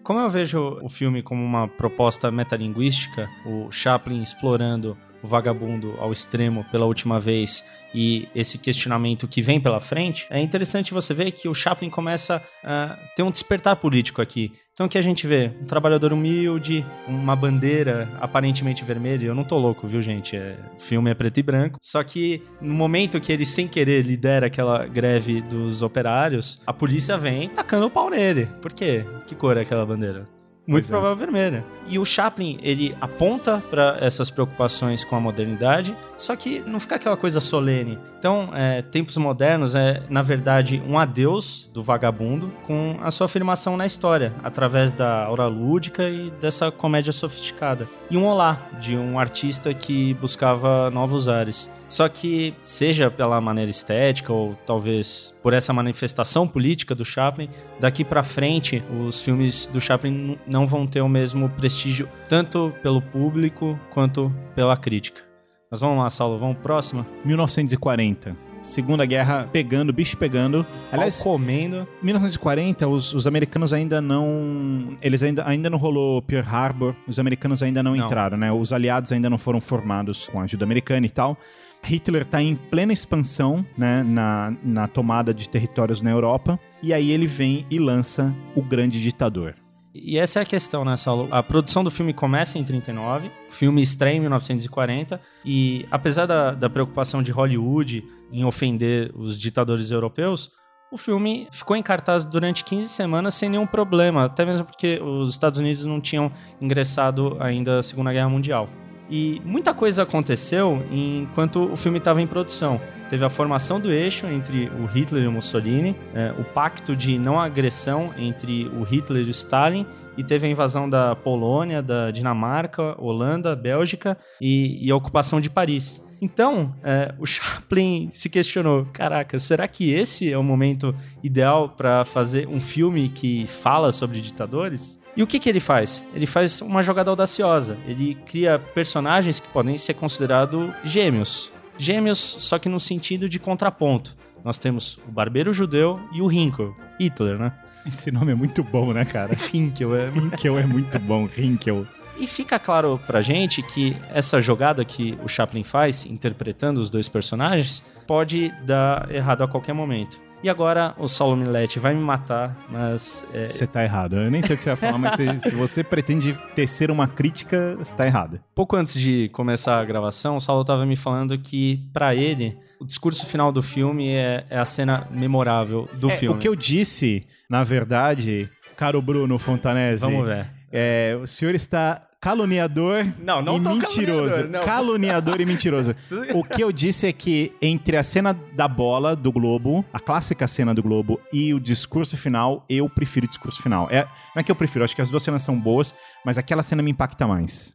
[0.03, 6.13] Como eu vejo o filme como uma proposta metalinguística, o Chaplin explorando o vagabundo ao
[6.13, 11.31] extremo pela última vez e esse questionamento que vem pela frente, é interessante você ver
[11.33, 14.53] que o Chaplin começa a ter um despertar político aqui.
[14.73, 15.53] Então o que a gente vê?
[15.61, 19.27] Um trabalhador humilde, uma bandeira aparentemente vermelha.
[19.27, 20.35] Eu não tô louco, viu, gente?
[20.35, 21.79] É, o filme é preto e branco.
[21.83, 27.19] Só que no momento que ele, sem querer, lidera aquela greve dos operários, a polícia
[27.19, 28.47] vem tacando o pau nele.
[28.63, 29.05] Por quê?
[29.27, 30.42] Que cor é aquela bandeira?
[30.67, 30.91] Muito Pois é.
[30.91, 31.65] provável vermelha.
[31.89, 36.97] E o Chaplin, ele aponta para essas preocupações com a modernidade, só que não fica
[36.97, 37.99] aquela coisa solene.
[38.23, 43.77] Então, é, Tempos Modernos é, na verdade, um adeus do vagabundo com a sua afirmação
[43.77, 47.89] na história, através da aura lúdica e dessa comédia sofisticada.
[48.09, 51.69] E um olá de um artista que buscava novos ares.
[51.89, 58.05] Só que, seja pela maneira estética ou talvez por essa manifestação política do Chaplin, daqui
[58.05, 63.77] pra frente os filmes do Chaplin não vão ter o mesmo prestígio tanto pelo público
[63.91, 65.32] quanto pela crítica.
[65.73, 67.07] Mas vamos lá, Saulo, vamos pro próximo?
[67.25, 68.37] 1940.
[68.61, 70.67] Segunda Guerra pegando, bicho pegando.
[70.93, 71.89] Aliás, comendo.
[72.03, 74.99] 1940, os, os americanos ainda não.
[75.01, 78.05] Eles ainda, ainda não rolou Pearl Harbor, os americanos ainda não, Não.
[78.05, 78.53] entraram, né?
[78.53, 81.39] Os aliados ainda não foram formados com a ajuda americana e tal.
[81.83, 84.03] Hitler tá em plena expansão, né?
[84.03, 86.61] Na, na tomada de territórios na Europa.
[86.83, 89.55] E aí ele vem e lança o Grande Ditador.
[89.95, 91.29] E essa é a questão, né, Saulo?
[91.31, 96.53] A produção do filme começa em 39, o filme estreia em 1940, e apesar da,
[96.53, 98.03] da preocupação de Hollywood
[98.33, 100.51] em ofender os ditadores europeus,
[100.91, 105.31] o filme ficou em cartaz durante 15 semanas sem nenhum problema, até mesmo porque os
[105.31, 108.69] Estados Unidos não tinham ingressado ainda à Segunda Guerra Mundial.
[109.11, 112.81] E muita coisa aconteceu enquanto o filme estava em produção.
[113.13, 117.19] Teve a formação do eixo entre o Hitler e o Mussolini, é, o pacto de
[117.19, 122.11] não agressão entre o Hitler e o Stalin, e teve a invasão da Polônia, da
[122.11, 126.03] Dinamarca, Holanda, Bélgica e, e a ocupação de Paris.
[126.23, 132.07] Então, é, o Chaplin se questionou: caraca, será que esse é o momento ideal para
[132.07, 134.99] fazer um filme que fala sobre ditadores?
[135.15, 136.03] E o que, que ele faz?
[136.15, 137.77] Ele faz uma jogada audaciosa.
[137.87, 141.53] Ele cria personagens que podem ser considerados gêmeos.
[141.79, 144.17] Gêmeos, só que no sentido de contraponto.
[144.45, 146.75] Nós temos o barbeiro judeu e o Hinkel.
[147.01, 147.53] Hitler, né?
[147.87, 149.37] Esse nome é muito bom, né, cara?
[149.53, 151.87] Hinkel é Rinkel é muito bom, Rinkel.
[152.19, 157.09] E fica claro pra gente que essa jogada que o Chaplin faz, interpretando os dois
[157.09, 160.21] personagens, pode dar errado a qualquer momento.
[160.43, 164.17] E agora o Saulo Milete vai me matar, mas é, Você tá errado.
[164.17, 167.07] Eu nem sei o que você vai falar, mas se, se você pretende tecer uma
[167.07, 168.41] crítica, você tá errado.
[168.55, 172.85] pouco antes de começar a gravação, o Saulo tava me falando que pra ele o
[172.85, 176.35] discurso final do filme é, é a cena memorável do É, filme.
[176.35, 180.47] O que eu disse, na verdade, caro Bruno Fontanese, Vamos ver.
[180.73, 184.31] é, o senhor está caluniador Não, não e mentiroso.
[184.31, 184.65] caluniador, não.
[184.65, 185.95] Caluniador e mentiroso.
[186.33, 190.47] O que eu disse é que entre a cena da bola do Globo, a clássica
[190.47, 193.89] cena do Globo, e o discurso final, eu prefiro o discurso final.
[193.91, 194.05] É,
[194.35, 196.81] não é que eu prefiro, acho que as duas cenas são boas, mas aquela cena
[196.81, 197.75] me impacta mais.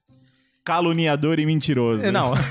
[0.63, 2.09] Caluniador e mentiroso.
[2.11, 2.33] Não.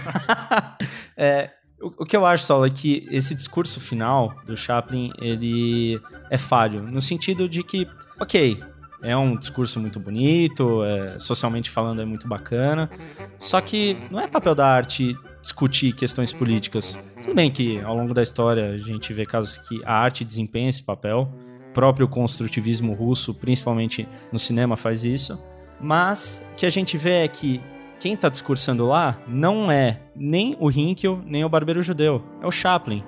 [1.18, 5.98] É, o, o que eu acho, Saulo, é que esse discurso final do Chaplin, ele
[6.30, 6.82] é falho.
[6.82, 7.88] No sentido de que,
[8.20, 8.62] ok,
[9.02, 12.90] é um discurso muito bonito, é, socialmente falando é muito bacana,
[13.38, 16.98] só que não é papel da arte discutir questões políticas.
[17.22, 20.68] Tudo bem que ao longo da história a gente vê casos que a arte desempenha
[20.68, 21.32] esse papel,
[21.70, 25.40] o próprio construtivismo russo, principalmente no cinema, faz isso,
[25.80, 27.60] mas o que a gente vê é que
[27.98, 32.50] quem tá discursando lá não é nem o Hinkel, nem o Barbeiro Judeu, é o
[32.50, 33.02] Chaplin.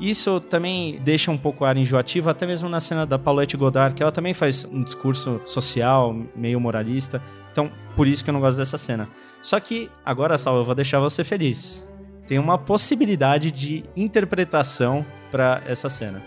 [0.00, 3.94] Isso também deixa um pouco o ar enjoativo, até mesmo na cena da Paulette Godard,
[3.94, 7.22] que ela também faz um discurso social, meio moralista.
[7.52, 9.08] Então, por isso que eu não gosto dessa cena.
[9.40, 11.86] Só que, agora, Sal, eu vou deixar você feliz.
[12.26, 16.22] Tem uma possibilidade de interpretação para essa cena.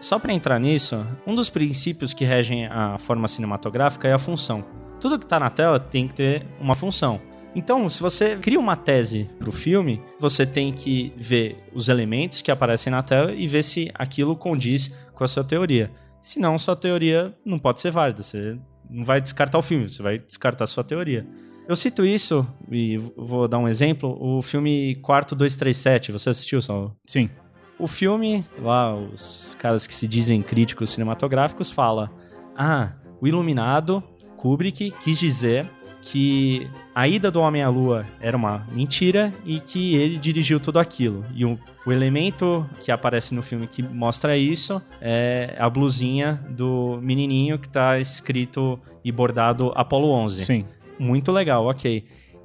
[0.00, 4.64] Só para entrar nisso, um dos princípios que regem a forma cinematográfica é a função.
[5.00, 7.20] Tudo que tá na tela tem que ter uma função.
[7.54, 12.50] Então, se você cria uma tese pro filme, você tem que ver os elementos que
[12.50, 15.90] aparecem na tela e ver se aquilo condiz com a sua teoria.
[16.20, 18.22] Senão, sua teoria não pode ser válida.
[18.22, 18.58] Você
[18.90, 21.26] não vai descartar o filme, você vai descartar a sua teoria.
[21.66, 26.12] Eu cito isso, e vou dar um exemplo, o filme Quarto 237.
[26.12, 26.94] Você assistiu, Saulo?
[27.06, 27.30] Sim.
[27.78, 32.10] O filme, lá, os caras que se dizem críticos cinematográficos, fala:
[32.56, 34.02] Ah, o Iluminado,
[34.36, 35.68] Kubrick, quis dizer
[36.02, 40.78] que a ida do Homem à Lua era uma mentira e que ele dirigiu tudo
[40.78, 41.24] aquilo.
[41.34, 46.98] E o, o elemento que aparece no filme que mostra isso é a blusinha do
[47.02, 50.44] menininho que tá escrito e bordado Apollo 11.
[50.44, 50.64] Sim.
[50.98, 52.04] Muito legal, ok.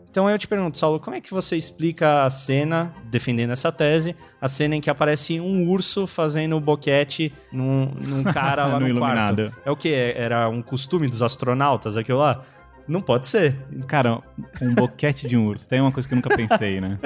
[0.10, 4.16] Então eu te pergunto, Saulo, como é que você explica a cena, defendendo essa tese,
[4.42, 9.00] a cena em que aparece um urso fazendo boquete num, num cara lá No no,
[9.00, 9.54] quarto?
[9.64, 10.14] É o quê?
[10.16, 12.44] Era um costume dos astronautas aquilo lá?
[12.90, 13.56] Não pode ser.
[13.88, 14.20] Cara,
[14.60, 15.70] um boquete de um urso.
[15.70, 16.98] Tem uma coisa que eu nunca pensei, né?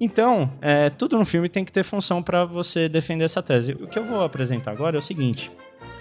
[0.00, 3.74] Então, é, tudo no filme tem que ter função para você defender essa tese.
[3.74, 5.52] O que eu vou apresentar agora é o seguinte: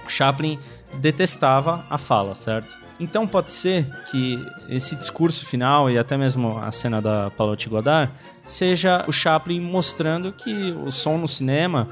[0.08, 0.58] Chaplin
[0.96, 2.76] detestava a fala, certo?
[3.00, 8.12] Então pode ser que esse discurso final e até mesmo a cena da Palotte Godard
[8.46, 11.90] seja o Chaplin mostrando que o som no cinema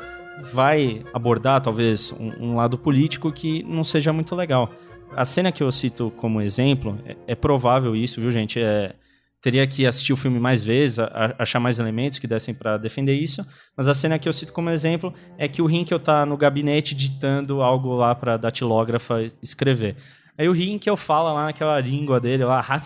[0.51, 4.71] vai abordar talvez um, um lado político que não seja muito legal.
[5.15, 8.59] A cena que eu cito como exemplo, é, é provável isso, viu, gente?
[8.59, 8.93] É,
[9.41, 13.13] teria que assistir o filme mais vezes, a, achar mais elementos que dessem para defender
[13.13, 13.45] isso.
[13.75, 16.93] Mas a cena que eu cito como exemplo é que o Hinkel tá no gabinete
[16.93, 19.95] ditando algo lá para datilógrafa escrever.
[20.37, 22.63] Aí o Hinkel fala lá naquela língua dele lá,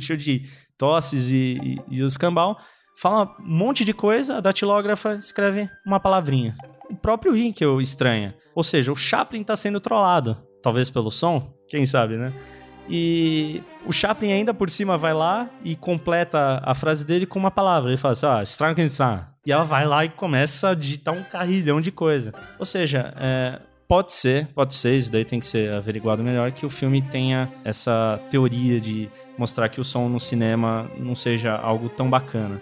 [0.00, 0.42] cheio de
[0.76, 2.58] tosses e, e, e os cambal,
[3.00, 6.54] fala um monte de coisa, a datilógrafa escreve uma palavrinha.
[6.90, 8.34] O próprio Hinkel estranha.
[8.54, 10.36] Ou seja, o Chaplin tá sendo trollado.
[10.62, 12.32] Talvez pelo som, quem sabe, né?
[12.90, 17.50] E o Chaplin ainda por cima vai lá e completa a frase dele com uma
[17.50, 17.90] palavra.
[17.90, 19.20] Ele fala assim, ah, Strankenstein.
[19.44, 22.32] E ela vai lá e começa a digitar um carrilhão de coisa.
[22.58, 26.66] Ou seja, é, pode ser, pode ser, isso daí tem que ser averiguado melhor, que
[26.66, 29.08] o filme tenha essa teoria de
[29.38, 32.60] mostrar que o som no cinema não seja algo tão bacana.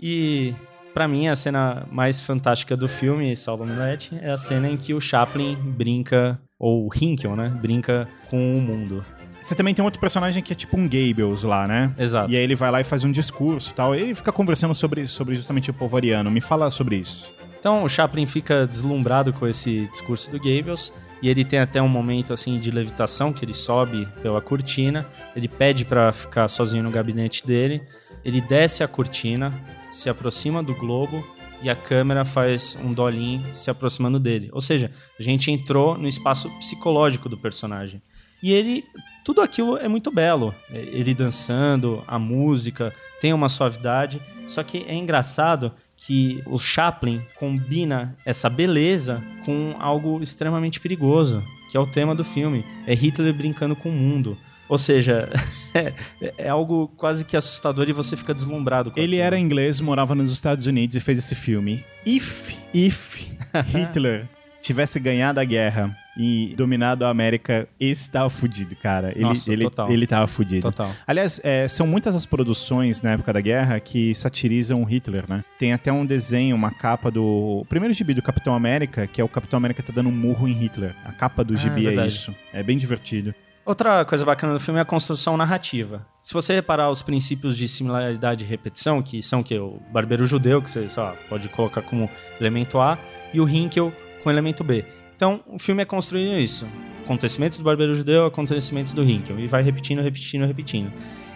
[0.00, 0.54] E
[0.96, 4.94] para mim a cena mais fantástica do filme, Saulo Milete, é a cena em que
[4.94, 9.04] o Chaplin brinca, ou Hinkel, né, brinca com o mundo.
[9.38, 11.92] Você também tem outro personagem que é tipo um Gables lá, né?
[11.98, 12.32] Exato.
[12.32, 13.94] E aí ele vai lá e faz um discurso e tal.
[13.94, 16.30] Ele fica conversando sobre, sobre justamente o povo ariano.
[16.30, 17.30] Me fala sobre isso.
[17.58, 20.94] Então o Chaplin fica deslumbrado com esse discurso do Gables.
[21.20, 25.06] E ele tem até um momento assim de levitação que ele sobe pela cortina.
[25.36, 27.82] Ele pede para ficar sozinho no gabinete dele.
[28.24, 29.54] Ele desce a cortina,
[29.96, 31.26] se aproxima do globo
[31.62, 34.50] e a câmera faz um dolinho se aproximando dele.
[34.52, 38.02] Ou seja, a gente entrou no espaço psicológico do personagem.
[38.42, 38.84] E ele
[39.24, 40.54] tudo aquilo é muito belo.
[40.70, 44.22] É, ele dançando, a música, tem uma suavidade.
[44.46, 51.76] Só que é engraçado que o Chaplin combina essa beleza com algo extremamente perigoso, que
[51.76, 52.64] é o tema do filme.
[52.86, 54.38] É Hitler brincando com o mundo.
[54.68, 55.28] Ou seja,
[55.74, 55.92] é,
[56.38, 58.92] é, algo quase que assustador e você fica deslumbrado.
[58.96, 61.84] Ele era inglês, morava nos Estados Unidos e fez esse filme.
[62.04, 63.26] If, if
[63.72, 64.28] Hitler
[64.60, 69.12] tivesse ganhado a guerra e dominado a América, esse tava fudido, cara.
[69.14, 69.90] Ele, Nossa, ele, total.
[69.92, 70.62] ele tava fudido.
[70.62, 70.90] Total.
[71.06, 75.44] Aliás, é, são muitas as produções na época da guerra que satirizam Hitler, né?
[75.58, 77.22] Tem até um desenho, uma capa do.
[77.60, 80.48] O primeiro gibi do Capitão América, que é o Capitão América tá dando um murro
[80.48, 80.96] em Hitler.
[81.04, 82.08] A capa do Ah, gibi é verdade.
[82.08, 82.34] isso.
[82.52, 83.34] É bem divertido.
[83.66, 86.06] Outra coisa bacana do filme é a construção narrativa.
[86.20, 90.62] Se você reparar os princípios de similaridade e repetição, que são que o barbeiro judeu,
[90.62, 92.08] que você lá, pode colocar como
[92.40, 92.96] elemento A,
[93.34, 93.92] e o Hinkel
[94.22, 94.84] com elemento B.
[95.16, 96.64] Então, o filme é construído isso.
[97.04, 99.40] Acontecimentos do barbeiro judeu, acontecimentos do Hinkel.
[99.40, 100.92] E vai repetindo, repetindo, repetindo.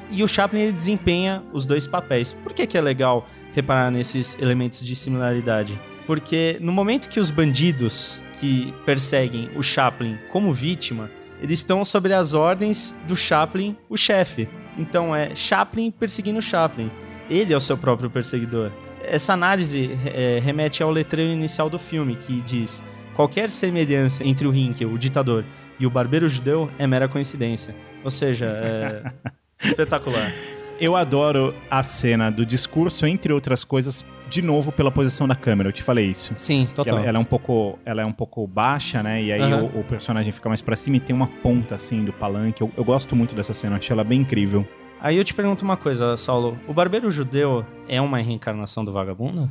[0.08, 2.32] E o Chaplin ele desempenha os dois papéis.
[2.32, 5.80] Por que, que é legal reparar nesses elementos de similaridade?
[6.06, 11.10] Porque no momento que os bandidos que perseguem o Chaplin como vítima,
[11.42, 14.48] eles estão sob as ordens do Chaplin, o chefe.
[14.76, 16.90] Então é Chaplin perseguindo Chaplin.
[17.28, 18.70] Ele é o seu próprio perseguidor.
[19.02, 22.82] Essa análise é, remete ao letreiro inicial do filme, que diz:
[23.14, 25.44] qualquer semelhança entre o Hinkel, o ditador,
[25.78, 27.74] e o barbeiro judeu é mera coincidência.
[28.04, 29.12] Ou seja, é
[29.66, 30.30] espetacular.
[30.78, 35.68] Eu adoro a cena do discurso, entre outras coisas, de novo pela posição da câmera.
[35.68, 36.32] Eu te falei isso.
[36.38, 36.98] Sim, total.
[36.98, 39.22] ela, ela é um pouco, ela é um pouco baixa, né?
[39.22, 39.70] E aí Aham.
[39.74, 42.62] o, o personagem fica mais pra cima e tem uma ponta assim do palanque.
[42.62, 44.66] Eu, eu gosto muito dessa cena, achei ela bem incrível.
[45.00, 46.58] Aí eu te pergunto uma coisa, Saulo.
[46.68, 49.50] O barbeiro judeu é uma reencarnação do vagabundo?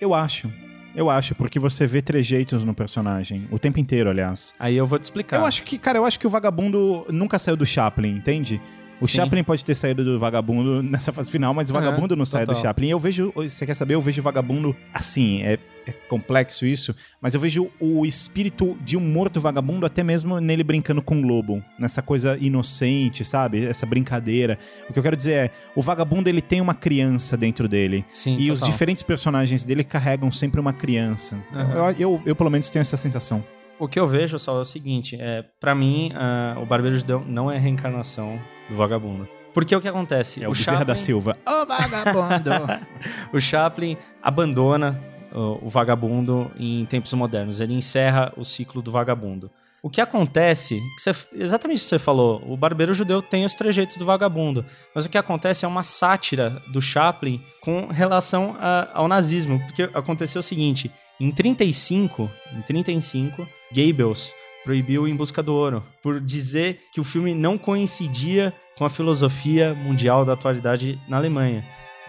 [0.00, 0.52] Eu acho.
[0.94, 3.46] Eu acho, porque você vê trejeitos no personagem.
[3.52, 4.52] O tempo inteiro, aliás.
[4.58, 5.38] Aí eu vou te explicar.
[5.38, 8.60] Eu acho que, cara, eu acho que o vagabundo nunca saiu do Chaplin, entende?
[9.00, 9.14] O Sim.
[9.16, 12.48] Chaplin pode ter saído do vagabundo nessa fase final, mas o vagabundo não sai do
[12.48, 12.62] total.
[12.62, 12.88] Chaplin.
[12.88, 13.94] Eu vejo, você quer saber?
[13.94, 18.96] Eu vejo o vagabundo assim, é, é complexo isso, mas eu vejo o espírito de
[18.96, 23.64] um morto vagabundo até mesmo nele brincando com o lobo, nessa coisa inocente, sabe?
[23.66, 24.58] Essa brincadeira.
[24.90, 28.04] O que eu quero dizer é, o vagabundo ele tem uma criança dentro dele.
[28.12, 28.72] Sim, E os total.
[28.72, 31.38] diferentes personagens dele carregam sempre uma criança.
[31.52, 31.90] Aham.
[31.90, 33.44] Eu, eu, eu, pelo menos, tenho essa sensação.
[33.78, 37.22] O que eu vejo, Saulo, é o seguinte: é, para mim, ah, o barbeiro judeu
[37.26, 39.28] não é a reencarnação do vagabundo.
[39.54, 40.42] Porque o que acontece?
[40.42, 41.36] É o, da Chaplin- Silva.
[41.46, 42.50] Ô, vagabundo!
[43.32, 45.00] o Chaplin abandona
[45.32, 47.60] o, o vagabundo em tempos modernos.
[47.60, 49.50] Ele encerra o ciclo do vagabundo.
[49.82, 53.54] O que acontece, que você- exatamente o que você falou, o barbeiro judeu tem os
[53.54, 54.64] trejeitos do vagabundo,
[54.94, 59.84] mas o que acontece é uma sátira do Chaplin com relação a- ao nazismo, porque
[59.94, 64.32] aconteceu o seguinte, em 35, em 35, Goebbels
[64.64, 69.74] proibiu Em Busca do Ouro, por dizer que o filme não coincidia com a filosofia
[69.74, 71.64] mundial da atualidade na Alemanha.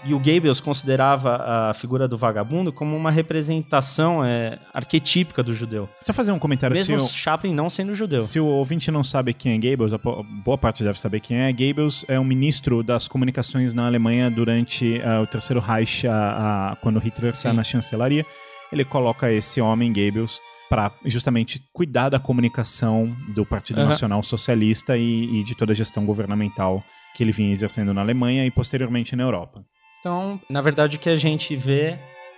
[0.05, 1.35] E o Goebbels considerava
[1.69, 5.89] a figura do vagabundo como uma representação é, arquetípica do judeu.
[6.01, 8.21] Só fazer um comentário Mesmo se o, Chaplin não sendo judeu.
[8.21, 9.91] se o ouvinte não sabe quem é Goebbels,
[10.45, 11.51] boa parte deve saber quem é.
[11.51, 16.75] Goebbels é um ministro das comunicações na Alemanha durante ah, o Terceiro Reich, a- a-
[16.77, 18.25] quando Hitler está na chancelaria.
[18.71, 20.39] Ele coloca esse homem, Goebbels,
[20.69, 23.89] para justamente cuidar da comunicação do Partido Aham.
[23.89, 26.83] Nacional Socialista e, e de toda a gestão governamental
[27.15, 29.65] que ele vinha exercendo na Alemanha e posteriormente na Europa.
[29.99, 31.97] Então, na verdade, o que a gente vê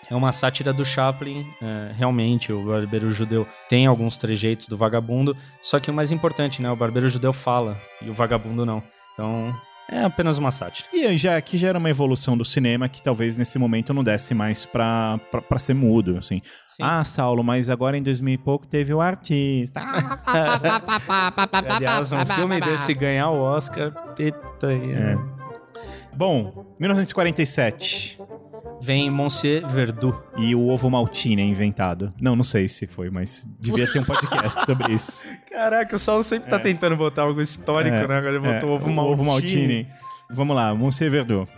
[0.09, 1.45] é uma sátira do Chaplin.
[1.61, 6.61] é, realmente, o barbeiro judeu tem alguns trejeitos do vagabundo, só que o mais importante,
[6.61, 6.71] né?
[6.71, 8.83] O barbeiro judeu fala e o vagabundo não.
[9.13, 9.55] Então,
[9.91, 10.87] é apenas uma sátira.
[10.93, 14.33] E já aqui já era uma evolução do cinema que talvez nesse momento não desse
[14.33, 16.41] mais pra, pra, pra ser mudo, assim.
[16.67, 16.81] Sim.
[16.81, 19.81] Ah, Saulo, mas agora em 2000 e pouco teve o artista.
[21.75, 25.17] Aliás, um filme desse ganhar o Oscar, eita, É.
[26.15, 28.19] Bom, 1947.
[28.81, 30.19] Vem Monsieur Verdu.
[30.37, 32.13] E o ovo maltine é inventado.
[32.19, 35.23] Não, não sei se foi, mas devia ter um podcast sobre isso.
[35.49, 38.17] Caraca, o Saulo sempre tá tentando botar algo histórico, É, né?
[38.17, 39.13] Agora ele é, botou ovo o maltine.
[39.13, 39.87] Ovo maltine.
[40.29, 41.49] Vamos lá, Monsieur Verdot.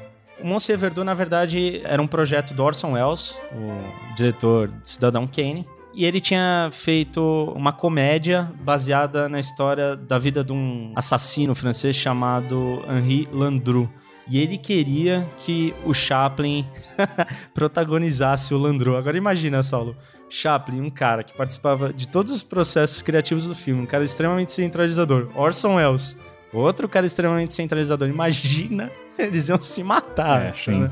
[0.42, 5.26] O Monsieur Verdu, na verdade, era um projeto do Orson Welles, o diretor de Cidadão
[5.26, 5.66] Kane.
[5.96, 11.96] E ele tinha feito uma comédia baseada na história da vida de um assassino francês
[11.96, 13.90] chamado Henri Landru.
[14.28, 16.66] E ele queria que o Chaplin
[17.54, 18.96] protagonizasse o Landru.
[18.96, 19.96] Agora imagina, Saulo.
[20.30, 24.52] Chaplin, um cara que participava de todos os processos criativos do filme, um cara extremamente
[24.52, 25.30] centralizador.
[25.36, 26.18] Orson Welles,
[26.52, 28.08] outro cara extremamente centralizador.
[28.08, 30.54] Imagina, eles iam se matar.
[30.68, 30.92] É, né?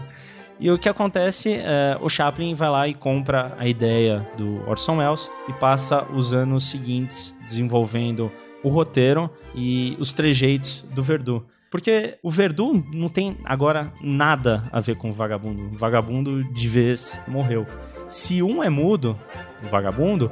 [0.59, 4.97] E o que acontece, é, o Chaplin vai lá e compra a ideia do Orson
[4.97, 8.31] Welles e passa os anos seguintes desenvolvendo
[8.63, 11.43] o roteiro e os trejeitos do Verdu.
[11.71, 15.67] Porque o Verdu não tem agora nada a ver com o vagabundo.
[15.73, 17.65] O vagabundo de vez morreu.
[18.09, 19.17] Se um é mudo,
[19.63, 20.29] o vagabundo,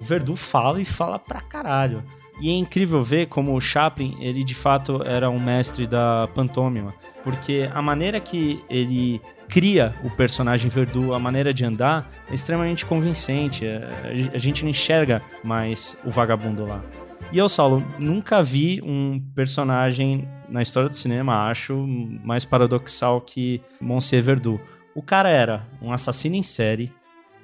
[0.00, 2.02] o Verdu fala e fala pra caralho.
[2.40, 6.94] E é incrível ver como o Chaplin, ele de fato era um mestre da pantomima.
[7.22, 12.86] Porque a maneira que ele cria o personagem Verdu, a maneira de andar, é extremamente
[12.86, 13.66] convincente.
[13.66, 16.82] É, A gente não enxerga mais o vagabundo lá.
[17.30, 21.76] E eu, Saulo, nunca vi um personagem na história do cinema, acho,
[22.24, 24.58] mais paradoxal que Monsieur Verdu.
[24.94, 26.90] O cara era um assassino em série,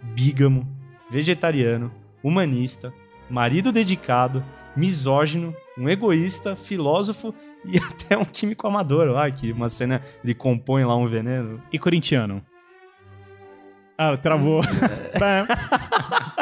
[0.03, 0.67] bígamo,
[1.11, 2.95] vegetariano, humanista,
[3.29, 4.43] marido dedicado,
[4.75, 10.83] misógino, um egoísta, filósofo e até um químico amador lá, que uma cena ele compõe
[10.85, 11.63] lá um veneno.
[11.71, 12.43] E corintiano.
[13.99, 14.63] Ah, travou.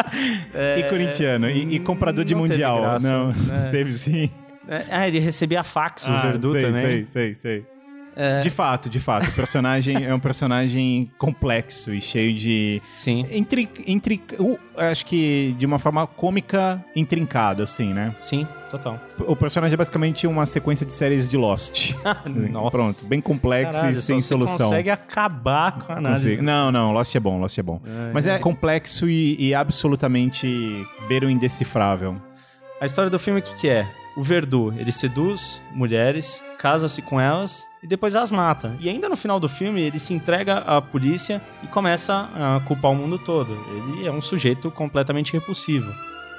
[0.78, 1.50] e corintiano.
[1.50, 2.80] E, e comprador de não teve mundial.
[2.80, 3.68] graça, não, né?
[3.72, 4.30] teve sim.
[4.68, 6.82] É, Ah, ele recebia fax, o Ah, Verdu sei, também.
[6.82, 7.66] Sei, sei, sei.
[8.14, 9.26] É, De fato, de fato.
[9.26, 12.80] O personagem é um personagem complexo e cheio de.
[12.92, 18.14] Sim, Intri, intri, uh, acho que de uma forma cômica intrincado, assim, né?
[18.20, 18.98] sim, total.
[19.20, 21.94] O personagem é basicamente uma sequência de séries de Lost.
[22.04, 22.70] Assim, Nossa.
[22.70, 24.56] Pronto, bem complexo Caralho, e sem só solução.
[24.56, 26.24] Você consegue acabar com a análise.
[26.24, 26.42] Consigo.
[26.42, 27.80] Não, não, Lost é bom, Lost é bom.
[27.84, 32.16] É, Mas é complexo e, e absolutamente beira o indecifrável.
[32.80, 33.86] A história do filme, o que, que é?
[34.16, 38.76] O Verdu, ele seduz mulheres, casa-se com elas e depois as mata.
[38.80, 42.90] E ainda no final do filme, ele se entrega à polícia e começa a culpar
[42.90, 43.52] o mundo todo.
[43.76, 45.92] Ele é um sujeito completamente repulsivo.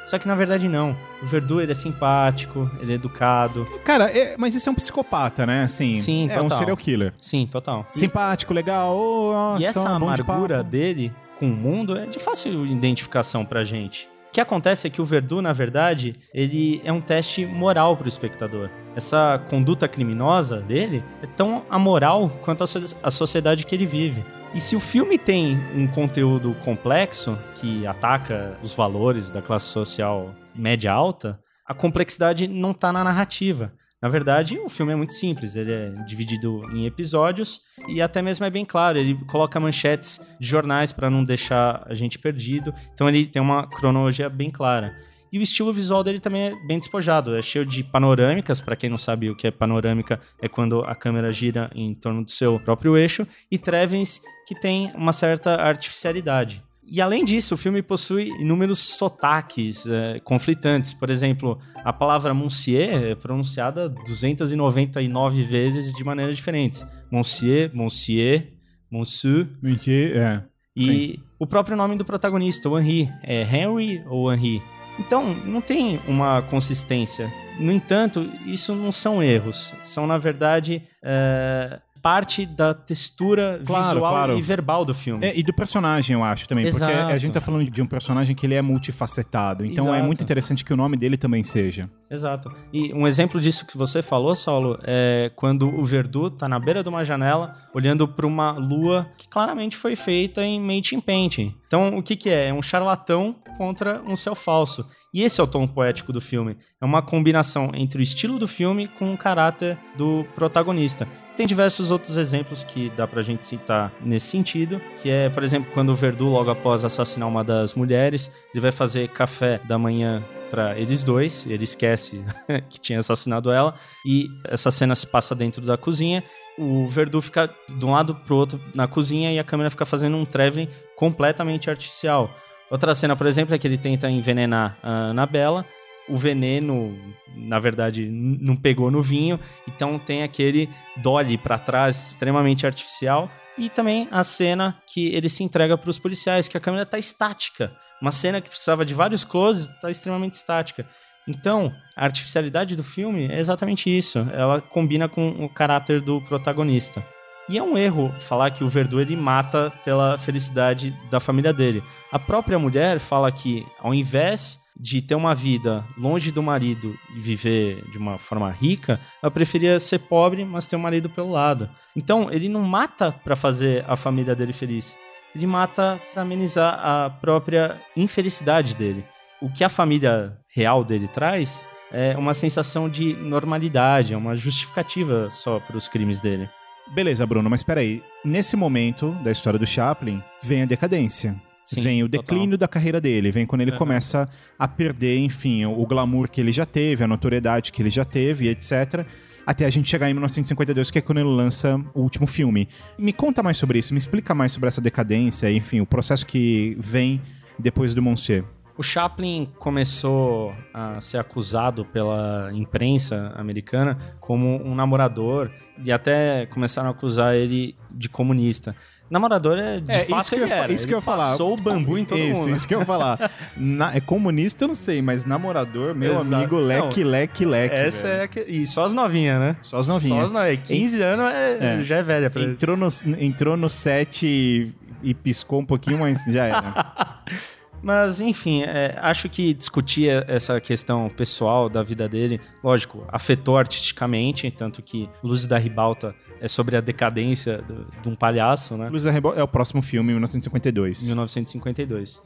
[0.06, 0.96] Só que na verdade não.
[1.22, 3.66] O Verdu, ele é simpático, ele é educado.
[3.86, 5.64] Cara, é- mas isso é um psicopata, né?
[5.64, 6.58] Assim, Sim, é um total.
[6.58, 7.14] serial killer.
[7.22, 7.88] Sim, total.
[7.92, 10.70] Simpático, legal, oh, nossa, E essa um de amargura papo.
[10.70, 14.10] dele com o mundo é de fácil identificação pra gente.
[14.30, 18.08] O que acontece é que o Verdu, na verdade, ele é um teste moral pro
[18.08, 18.68] espectador.
[18.96, 24.24] Essa conduta criminosa dele é tão amoral quanto a, so- a sociedade que ele vive.
[24.54, 30.34] E se o filme tem um conteúdo complexo que ataca os valores da classe social
[30.54, 33.74] média alta, a complexidade não tá na narrativa.
[34.00, 38.46] Na verdade, o filme é muito simples, ele é dividido em episódios e até mesmo
[38.46, 42.74] é bem claro, ele coloca manchetes de jornais para não deixar a gente perdido.
[42.94, 44.96] Então ele tem uma cronologia bem clara.
[45.34, 48.88] E o estilo visual dele também é bem despojado, é cheio de panorâmicas, para quem
[48.88, 52.60] não sabe o que é panorâmica, é quando a câmera gira em torno do seu
[52.60, 56.64] próprio eixo, e trevens que tem uma certa artificialidade.
[56.86, 60.94] E além disso, o filme possui inúmeros sotaques é, conflitantes.
[60.94, 66.86] Por exemplo, a palavra monsieur é pronunciada 299 vezes de maneiras diferentes.
[67.10, 68.54] Monsieur, monsieur,
[68.92, 69.48] monsieur.
[69.64, 70.54] Mentira, é.
[70.76, 74.62] E o próprio nome do protagonista, o Henri, é Henry ou Henri?
[75.00, 77.32] Então, não tem uma consistência.
[77.60, 79.74] No entanto, isso não são erros.
[79.84, 84.38] São, na verdade, é, parte da textura Claro, visual claro.
[84.38, 85.26] e verbal do filme.
[85.26, 86.66] É, e do personagem, eu acho também.
[86.66, 87.14] Porque Exato.
[87.14, 89.66] a gente tá falando de um personagem que ele é multifacetado.
[89.66, 90.06] Então é Exato.
[90.06, 91.90] muito interessante que o nome dele também seja.
[92.12, 92.54] Exato.
[92.74, 96.84] E um exemplo disso que você falou, Saulo, é quando o Verdu tá na beira
[96.84, 101.56] de uma janela, olhando para uma lua que claramente foi feita em Made in Painting.
[101.74, 102.50] Então, o que que é?
[102.50, 104.88] É um charlatão contra um céu falso.
[105.12, 106.56] E esse é o tom poético do filme.
[106.80, 111.08] É uma combinação entre o estilo do filme com o caráter do protagonista.
[111.36, 115.72] Tem diversos outros exemplos que dá pra gente citar nesse sentido, que é, por exemplo,
[115.74, 120.24] quando o Verdu, logo após assassinar uma das mulheres, ele vai fazer café da manhã
[120.54, 122.24] para eles dois, ele esquece
[122.70, 123.74] que tinha assassinado ela,
[124.06, 126.24] e essa cena se passa dentro da cozinha.
[126.60, 130.16] O Verdu fica de um lado pro outro na cozinha e a câmera fica fazendo
[130.16, 132.30] um traveling completamente artificial.
[132.70, 135.66] Outra cena, por exemplo, é que ele tenta envenenar a Anabela.
[136.08, 136.96] O veneno,
[137.36, 143.28] na verdade, não pegou no vinho, então tem aquele dolly para trás extremamente artificial.
[143.58, 147.00] E também a cena que ele se entrega para os policiais, que a câmera tá
[147.00, 147.72] estática.
[148.04, 150.86] Uma cena que precisava de vários closes, tá extremamente estática.
[151.26, 154.28] Então, a artificialidade do filme é exatamente isso.
[154.34, 157.02] Ela combina com o caráter do protagonista.
[157.48, 161.82] E é um erro falar que o Verdu ele mata pela felicidade da família dele.
[162.12, 167.22] A própria mulher fala que, ao invés de ter uma vida longe do marido e
[167.22, 171.70] viver de uma forma rica, ela preferia ser pobre, mas ter um marido pelo lado.
[171.96, 174.98] Então, ele não mata para fazer a família dele feliz.
[175.36, 179.04] Ele mata para amenizar a própria infelicidade dele.
[179.42, 185.30] O que a família real dele traz é uma sensação de normalidade, é uma justificativa
[185.30, 186.50] só para os crimes dele.
[186.94, 188.04] Beleza, Bruno, mas peraí.
[188.24, 191.36] Nesse momento da história do Chaplin, vem a decadência.
[191.64, 192.24] Sim, vem o total.
[192.24, 194.30] declínio da carreira dele, vem quando ele começa
[194.60, 198.50] a perder, enfim, o glamour que ele já teve, a notoriedade que ele já teve,
[198.50, 199.06] etc.
[199.46, 202.68] Até a gente chegar em 1952, que é quando ele lança o último filme.
[202.98, 206.76] Me conta mais sobre isso, me explica mais sobre essa decadência, enfim, o processo que
[206.80, 207.22] vem
[207.60, 208.46] depois do Monsieur.
[208.76, 215.52] O Chaplin começou a ser acusado pela imprensa americana como um namorador
[215.84, 218.76] e até começaram a acusar ele de comunista.
[219.14, 220.74] Namorador é de É, fato isso que eu ele era.
[220.74, 221.30] isso Ele que eu ia falar.
[221.32, 222.56] Passou o bambu em todo isso, mundo.
[222.56, 223.32] Isso que eu ia falar.
[223.56, 226.34] Na- é comunista, eu não sei, mas namorador, meu Exato.
[226.34, 227.76] amigo, leque, Não, leque, leque.
[227.76, 228.20] Essa velho.
[228.20, 228.40] é a que...
[228.48, 229.56] E só as novinhas, né?
[229.62, 230.18] Só as novinhas.
[230.18, 230.60] Só as novinhas.
[230.68, 231.80] 15 anos é...
[231.80, 231.84] É.
[231.84, 232.54] já é velha pra ele.
[232.54, 232.88] Entrou no,
[233.20, 237.22] entrou no set e, e piscou um pouquinho, mas já era.
[237.86, 244.50] Mas, enfim, é, acho que discutir essa questão pessoal da vida dele, lógico, afetou artisticamente,
[244.50, 248.90] tanto que Luzes da Ribalta é sobre a decadência do- de um palhaço, né?
[248.90, 251.08] Luz da Rebol é o próximo filme, 1952.
[251.08, 252.22] 1952.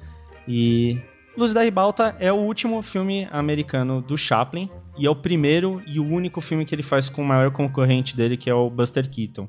[0.47, 0.99] E
[1.37, 5.99] Luz da Ribalta é o último filme americano do Chaplin e é o primeiro e
[5.99, 9.07] o único filme que ele faz com o maior concorrente dele, que é o Buster
[9.07, 9.47] Keaton.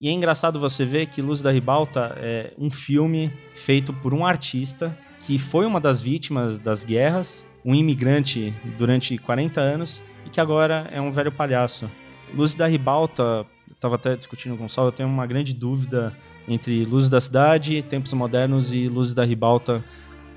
[0.00, 4.24] E é engraçado você ver que Luz da Ribalta é um filme feito por um
[4.24, 10.40] artista que foi uma das vítimas das guerras, um imigrante durante 40 anos e que
[10.40, 11.90] agora é um velho palhaço.
[12.34, 13.46] Luz da Ribalta,
[13.84, 16.12] estava até discutindo com o Saulo, eu tenho uma grande dúvida
[16.48, 19.84] entre Luzes da Cidade, Tempos Modernos e Luzes da Ribalta.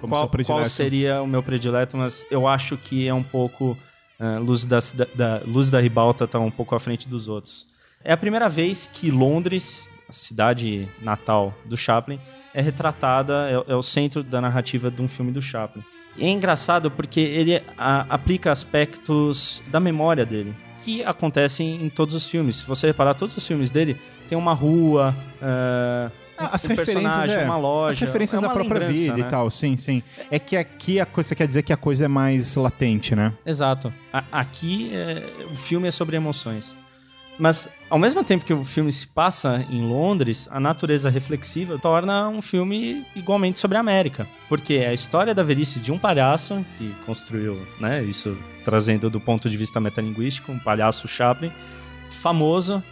[0.02, 3.78] Como qual, qual seria o meu predileto, mas eu acho que é um pouco.
[4.20, 4.80] Uh, Luz, da,
[5.16, 7.68] da, Luz da Ribalta tá um pouco à frente dos outros.
[8.04, 12.20] É a primeira vez que Londres, a cidade natal do Chaplin,
[12.54, 15.84] é retratada, é, é o centro da narrativa de um filme do Chaplin.
[16.18, 22.16] E é engraçado porque ele a- aplica aspectos da memória dele, que acontecem em todos
[22.16, 22.58] os filmes.
[22.58, 27.46] Se você reparar, todos os filmes dele tem uma rua, uh, As um referências, é,
[27.46, 27.94] uma loja.
[27.94, 29.20] as referências é própria vida né?
[29.22, 30.04] e tal, sim, sim.
[30.30, 33.34] É que aqui a coisa quer dizer que a coisa é mais latente, né?
[33.46, 33.94] Exato.
[34.12, 36.76] A- aqui é, o filme é sobre emoções.
[37.40, 42.28] Mas, ao mesmo tempo que o filme se passa em Londres, a natureza reflexiva torna
[42.30, 44.28] um filme igualmente sobre a América.
[44.50, 49.20] Porque é a história da velhice de um palhaço, que construiu, né, isso trazendo do
[49.20, 51.52] ponto de vista metalinguístico, um palhaço Chaplin,
[52.10, 52.84] famoso,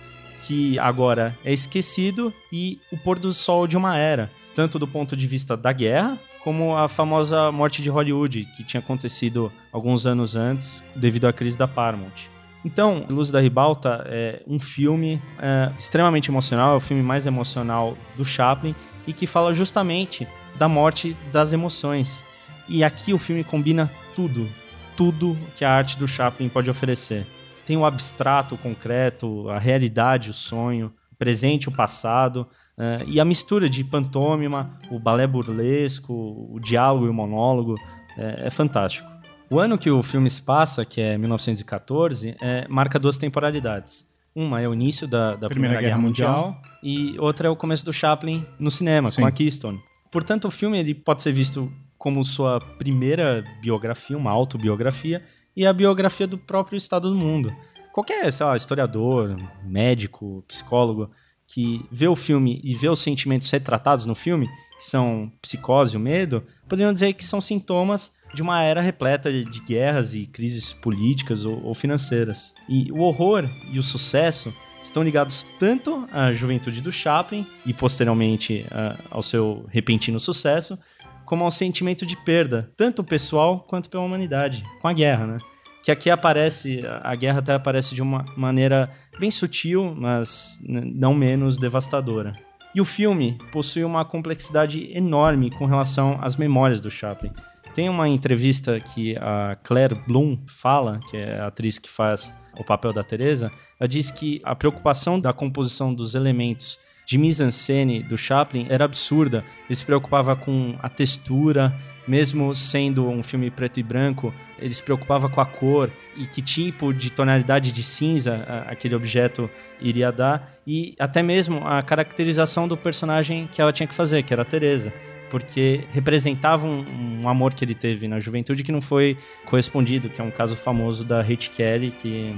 [0.47, 4.31] que agora é esquecido, e o pôr do sol de uma era.
[4.53, 8.79] Tanto do ponto de vista da guerra, como a famosa morte de Hollywood, que tinha
[8.79, 12.34] acontecido alguns anos antes, devido à crise da Paramount.
[12.65, 17.95] Então, Luz da Ribalta é um filme é, extremamente emocional, é o filme mais emocional
[18.17, 22.25] do Chaplin e que fala justamente da morte das emoções.
[22.67, 24.49] E aqui o filme combina tudo,
[24.97, 27.27] tudo que a arte do Chaplin pode oferecer.
[27.63, 33.19] Tem o abstrato, o concreto, a realidade, o sonho, o presente, o passado, é, e
[33.19, 36.13] a mistura de pantômima, o balé burlesco,
[36.51, 37.75] o diálogo e o monólogo,
[38.17, 39.14] é, é fantástico.
[39.49, 44.05] O ano que o filme se passa, que é 1914, é, marca duas temporalidades.
[44.35, 47.93] Uma é o início da, da Primeira, Guerra, Mundial, e outra é o começo do
[47.93, 49.21] Chaplin no cinema, Sim.
[49.21, 49.81] com a Keystone.
[50.11, 55.23] Portanto, o filme ele pode ser visto como sua primeira biografia, uma autobiografia,
[55.55, 57.53] e a biografia do próprio estado do mundo.
[57.93, 61.09] Qualquer, sei lá, historiador, médico, psicólogo
[61.47, 65.97] que vê o filme e vê os sentimentos retratados no filme, que são psicose e
[65.97, 70.71] o medo, poderiam dizer que são sintomas de uma era repleta de guerras e crises
[70.73, 72.53] políticas ou, ou financeiras.
[72.69, 78.65] E o horror e o sucesso estão ligados tanto à juventude do Chaplin e posteriormente
[78.69, 80.77] a- ao seu repentino sucesso,
[81.25, 85.37] como ao sentimento de perda, tanto pessoal quanto pela humanidade, com a guerra, né?
[85.83, 91.57] Que aqui aparece, a guerra até aparece de uma maneira bem sutil, mas não menos
[91.57, 92.33] devastadora.
[92.75, 97.31] E o filme possui uma complexidade enorme com relação às memórias do Chaplin.
[97.75, 102.63] Tem uma entrevista que a Claire Bloom fala, que é a atriz que faz o
[102.63, 108.17] papel da Teresa, ela diz que a preocupação da composição dos elementos de mise-en-scène do
[108.17, 109.43] Chaplin era absurda.
[109.65, 111.75] Ele se preocupava com a textura,
[112.07, 116.41] mesmo sendo um filme preto e branco, ele se preocupava com a cor e que
[116.41, 118.37] tipo de tonalidade de cinza
[118.69, 119.49] aquele objeto
[119.81, 124.31] iria dar e até mesmo a caracterização do personagem que ela tinha que fazer, que
[124.31, 124.93] era a Teresa
[125.35, 130.21] porque representava um, um amor que ele teve na juventude que não foi correspondido, que
[130.21, 132.33] é um caso famoso da Hate Kelly que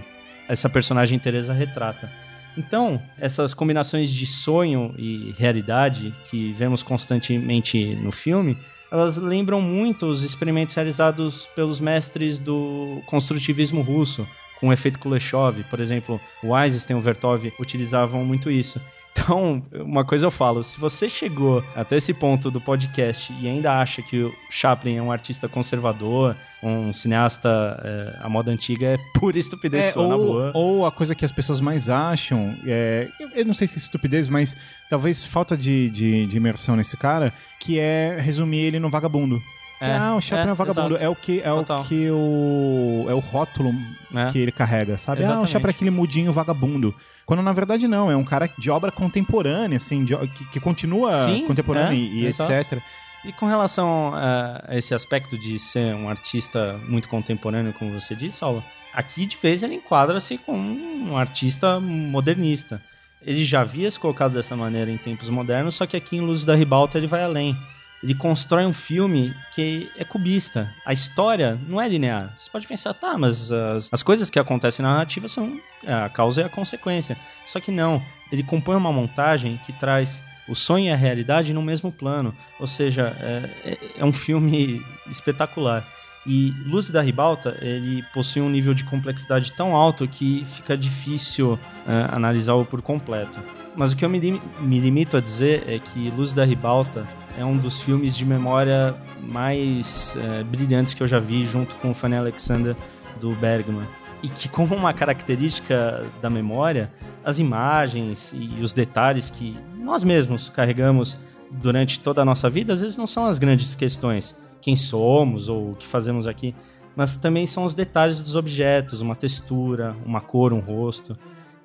[0.49, 2.11] essa personagem Teresa retrata.
[2.57, 8.57] Então, essas combinações de sonho e realidade que vemos constantemente no filme,
[8.91, 14.27] elas lembram muito os experimentos realizados pelos mestres do construtivismo russo,
[14.59, 15.63] com o efeito Kuleshov.
[15.69, 18.81] Por exemplo, o Eisenstein e o Vertov utilizavam muito isso.
[19.19, 23.79] Então, uma coisa eu falo, se você chegou até esse ponto do podcast e ainda
[23.79, 27.49] acha que o Chaplin é um artista conservador, um cineasta
[27.83, 30.51] é, à moda antiga, é pura estupidez É, sua, na ou, boa.
[30.53, 33.79] ou a coisa que as pessoas mais acham, é, eu- eu não sei se é
[33.79, 34.55] estupidez, mas
[34.89, 39.41] talvez falta de, de, de imersão nesse cara, que é resumir ele no vagabundo.
[39.79, 40.95] É, ah, o Chaplin é, é, vagabundo.
[40.95, 41.03] exato.
[41.03, 41.79] É o que é Total.
[41.79, 43.73] o que o é o rótulo
[44.09, 44.29] né?
[44.31, 45.19] que ele carrega, sabe?
[45.19, 45.51] Ah, o Exatamente.
[45.51, 46.95] Chaplin é aquele mudinho vagabundo.
[47.25, 51.25] Quando na verdade não, é um cara de obra contemporânea, assim, de- que, que continua
[51.25, 52.81] Sim, contemporâneo é, e, e etc.
[53.25, 58.37] E com relação a esse aspecto de ser um artista muito contemporâneo, como você disse,
[58.37, 58.63] Saulo,
[58.93, 62.81] aqui de vez ele enquadra-se como um artista modernista.
[63.21, 66.45] Ele já havia se colocado dessa maneira em tempos modernos, só que aqui em Luz
[66.45, 67.57] da Ribalta ele vai além.
[68.03, 70.71] Ele constrói um filme que é cubista.
[70.85, 72.33] A história não é linear.
[72.37, 76.41] Você pode pensar, tá, mas as, as coisas que acontecem na narrativa são a causa
[76.41, 77.17] e a consequência.
[77.45, 78.01] Só que não.
[78.31, 82.35] Ele compõe uma montagem que traz o sonho e a realidade no mesmo plano.
[82.59, 84.79] Ou seja, é, é- é um filme
[85.09, 85.87] espetacular.
[86.25, 91.57] E Luz da Ribalta, ele possui um nível de complexidade tão alto que fica difícil
[91.87, 93.39] é, analisá-lo por completo.
[93.75, 97.07] Mas o que eu me, lim- me limito a dizer é que Luz da Ribalta
[97.37, 101.93] é um dos filmes de memória mais é, brilhantes que eu já vi, junto com
[101.93, 102.75] Fanny Alexander
[103.21, 103.85] do Bergman.
[104.23, 106.91] E que, como uma característica da memória,
[107.23, 111.17] as imagens e os detalhes que nós mesmos carregamos
[111.51, 115.71] durante toda a nossa vida, às vezes não são as grandes questões, quem somos ou
[115.71, 116.55] o que fazemos aqui,
[116.95, 121.15] mas também são os detalhes dos objetos, uma textura, uma cor, um rosto.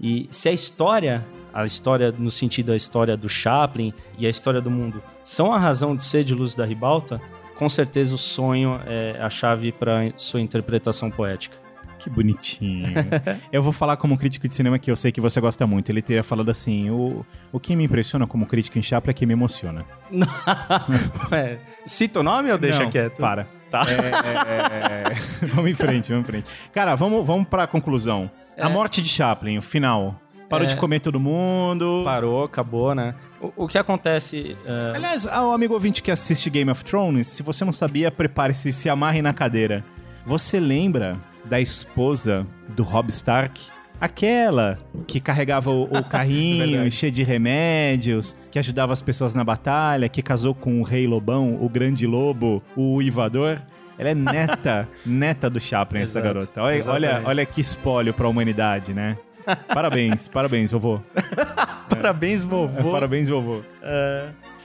[0.03, 1.25] E se a história,
[1.55, 5.59] a história no sentido da história do Chaplin e a história do mundo, são a
[5.59, 7.21] razão de ser de Luz da Ribalta,
[7.55, 11.57] com certeza o sonho é a chave para sua interpretação poética.
[12.03, 12.89] Que bonitinho.
[13.53, 15.89] eu vou falar como crítico de cinema que eu sei que você gosta muito.
[15.89, 19.25] Ele teria falado assim: o, o que me impressiona como crítico em Chaplin é que
[19.25, 19.85] me emociona.
[21.31, 23.19] É, cita o nome ou deixa Não, quieto?
[23.19, 23.47] Para.
[23.71, 23.83] Tá.
[23.89, 26.51] É, é, é, vamos em frente, vamos em frente.
[26.75, 28.31] Cara, vamos, vamos pra conclusão.
[28.59, 30.19] A morte de Chaplin, o final.
[30.49, 30.69] Parou É.
[30.69, 32.03] de comer todo mundo.
[32.05, 33.15] Parou, acabou, né?
[33.41, 34.55] O, o que acontece.
[34.67, 38.71] é, Aliás, ao amigo ouvinte que assiste Game of Thrones, se você não sabia, prepare-se,
[38.73, 39.83] se amarre na cadeira.
[40.27, 42.47] Você lembra da esposa
[42.77, 43.61] do Rob Stark?
[43.99, 50.09] Aquela que carregava o, o carrinho cheio de remédios, que ajudava as pessoas na batalha,
[50.09, 53.59] que casou com o rei lobão, o grande lobo, o uivador.
[53.99, 56.63] Ela é neta, neta do Chaplin, essa Exato, garota.
[56.63, 57.29] Olha, olha, exatamente.
[57.29, 59.17] olha que espólio pra humanidade, né?
[59.69, 61.01] Parabéns, parabéns, vovô.
[61.89, 62.91] Parabéns, vovô.
[62.91, 63.63] Parabéns, vovô.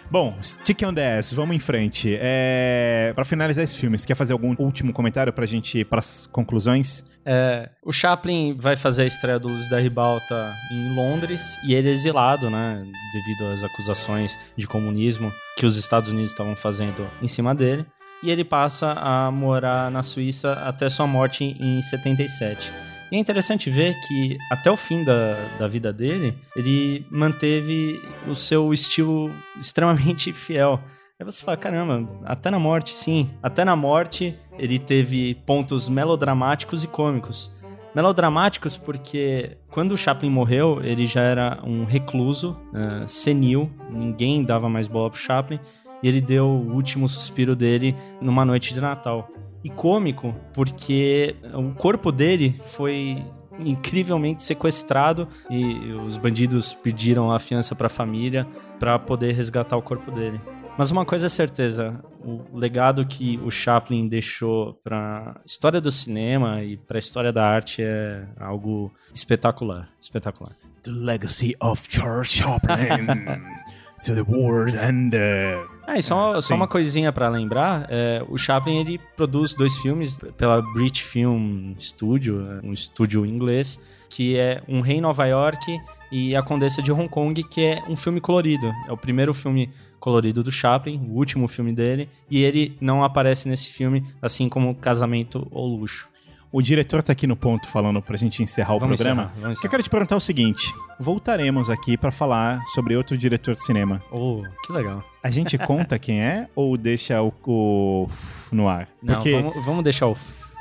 [0.10, 2.18] Bom, Stick on the Ass, vamos em frente.
[2.20, 3.12] É...
[3.14, 7.04] Para finalizar esse filme, você quer fazer algum último comentário pra gente ir pras conclusões?
[7.26, 11.90] É, o Chaplin vai fazer a estreia do Luz da Ribalta em Londres e ele
[11.90, 12.86] é exilado, né?
[13.14, 17.86] Devido às acusações de comunismo que os Estados Unidos estavam fazendo em cima dele.
[18.24, 22.72] E ele passa a morar na Suíça até sua morte em 77.
[23.12, 28.36] E é interessante ver que até o fim da, da vida dele, ele manteve o
[28.36, 30.80] seu estilo extremamente fiel.
[31.20, 33.30] Aí você fala, caramba, até na morte, sim.
[33.42, 37.50] Até na morte, ele teve pontos melodramáticos e cômicos.
[37.96, 44.70] Melodramáticos porque quando o Chaplin morreu, ele já era um recluso, uh, senil, ninguém dava
[44.70, 45.60] mais bola pro Chaplin,
[46.08, 49.30] e ele deu o último suspiro dele numa noite de Natal.
[49.62, 53.22] E cômico porque o corpo dele foi
[53.60, 58.48] incrivelmente sequestrado e os bandidos pediram a fiança para a família
[58.80, 60.40] para poder resgatar o corpo dele.
[60.78, 66.64] Mas uma coisa é certeza, o legado que o Chaplin deixou para história do cinema
[66.64, 70.56] e para a história da arte é algo espetacular, espetacular.
[70.84, 73.08] The legacy of Charles Chaplin
[74.06, 75.77] to the world and uh...
[75.90, 80.20] Ah, e só, só uma coisinha para lembrar, é, o Chaplin ele produz dois filmes
[80.36, 83.80] pela British Film Studio, um estúdio inglês,
[84.10, 85.80] que é Um Rei em Nova York
[86.12, 88.70] e A Condessa de Hong Kong, que é um filme colorido.
[88.86, 93.48] É o primeiro filme colorido do Chaplin, o último filme dele, e ele não aparece
[93.48, 96.10] nesse filme, assim como Casamento ou Luxo.
[96.52, 99.24] O diretor tá aqui no ponto falando pra gente encerrar o Vamos programa.
[99.24, 99.62] encerrar, encerrar.
[99.62, 103.64] Que eu quero te perguntar o seguinte: voltaremos aqui pra falar sobre outro diretor de
[103.64, 104.02] cinema.
[104.12, 105.04] Oh, que legal.
[105.22, 108.10] A gente conta quem é ou deixa o, o
[108.52, 108.88] no ar?
[109.02, 110.16] Não, Porque, vamos, vamos deixar o...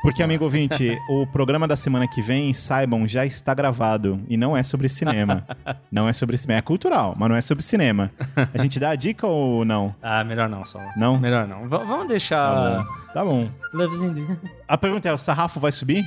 [0.06, 4.20] porque, amigo ouvinte, o programa da semana que vem, saibam, já está gravado.
[4.28, 5.44] E não é sobre cinema.
[5.90, 6.58] não é sobre cinema.
[6.58, 8.10] É cultural, mas não é sobre cinema.
[8.54, 9.94] A gente dá a dica ou não?
[10.02, 10.80] Ah, melhor não, só.
[10.96, 11.18] Não?
[11.18, 11.62] Melhor não.
[11.62, 12.54] V- vamos Tá deixar...
[12.84, 12.84] bom.
[13.12, 13.50] Tá bom.
[13.74, 14.36] In the-
[14.68, 16.04] A pergunta é: o sarrafo vai subir?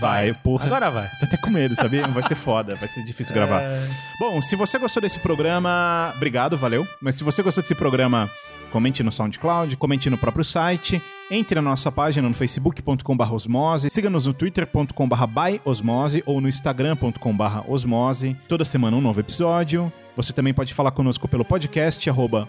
[0.00, 0.64] Vai, porra.
[0.66, 1.06] Agora vai.
[1.20, 2.06] Tô até com medo, sabia?
[2.08, 3.60] Vai ser foda, vai ser difícil gravar.
[3.60, 3.78] É,
[4.18, 6.86] Bom, se você gostou desse programa, obrigado, valeu.
[7.00, 8.30] Mas se você gostou desse programa,
[8.70, 11.02] comente no SoundCloud, comente no próprio site,
[11.32, 18.36] entre na nossa página no facebook.com.br osmose, siga-nos no twitter.com.br byosmose ou no instagram.com.br osmose.
[18.46, 19.90] Toda semana um novo episódio.
[20.14, 22.06] Você também pode falar conosco pelo podcast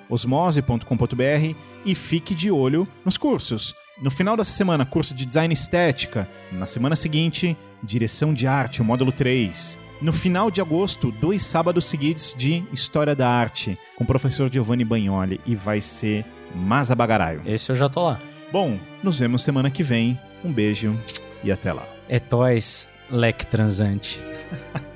[0.09, 1.55] osmose.com.br
[1.85, 3.73] e fique de olho nos cursos.
[4.01, 6.27] No final dessa semana, curso de design estética.
[6.51, 9.79] Na semana seguinte, direção de arte, o módulo 3.
[10.01, 14.83] No final de agosto, dois sábados seguidos de História da Arte, com o professor Giovanni
[14.83, 17.41] Bagnoli, e vai ser Masa Bagaraio.
[17.45, 18.19] Esse eu já tô lá.
[18.53, 20.19] Bom, nos vemos semana que vem.
[20.45, 20.95] Um beijo
[21.43, 21.87] e até lá.
[22.07, 24.21] É Toys Leque Transante.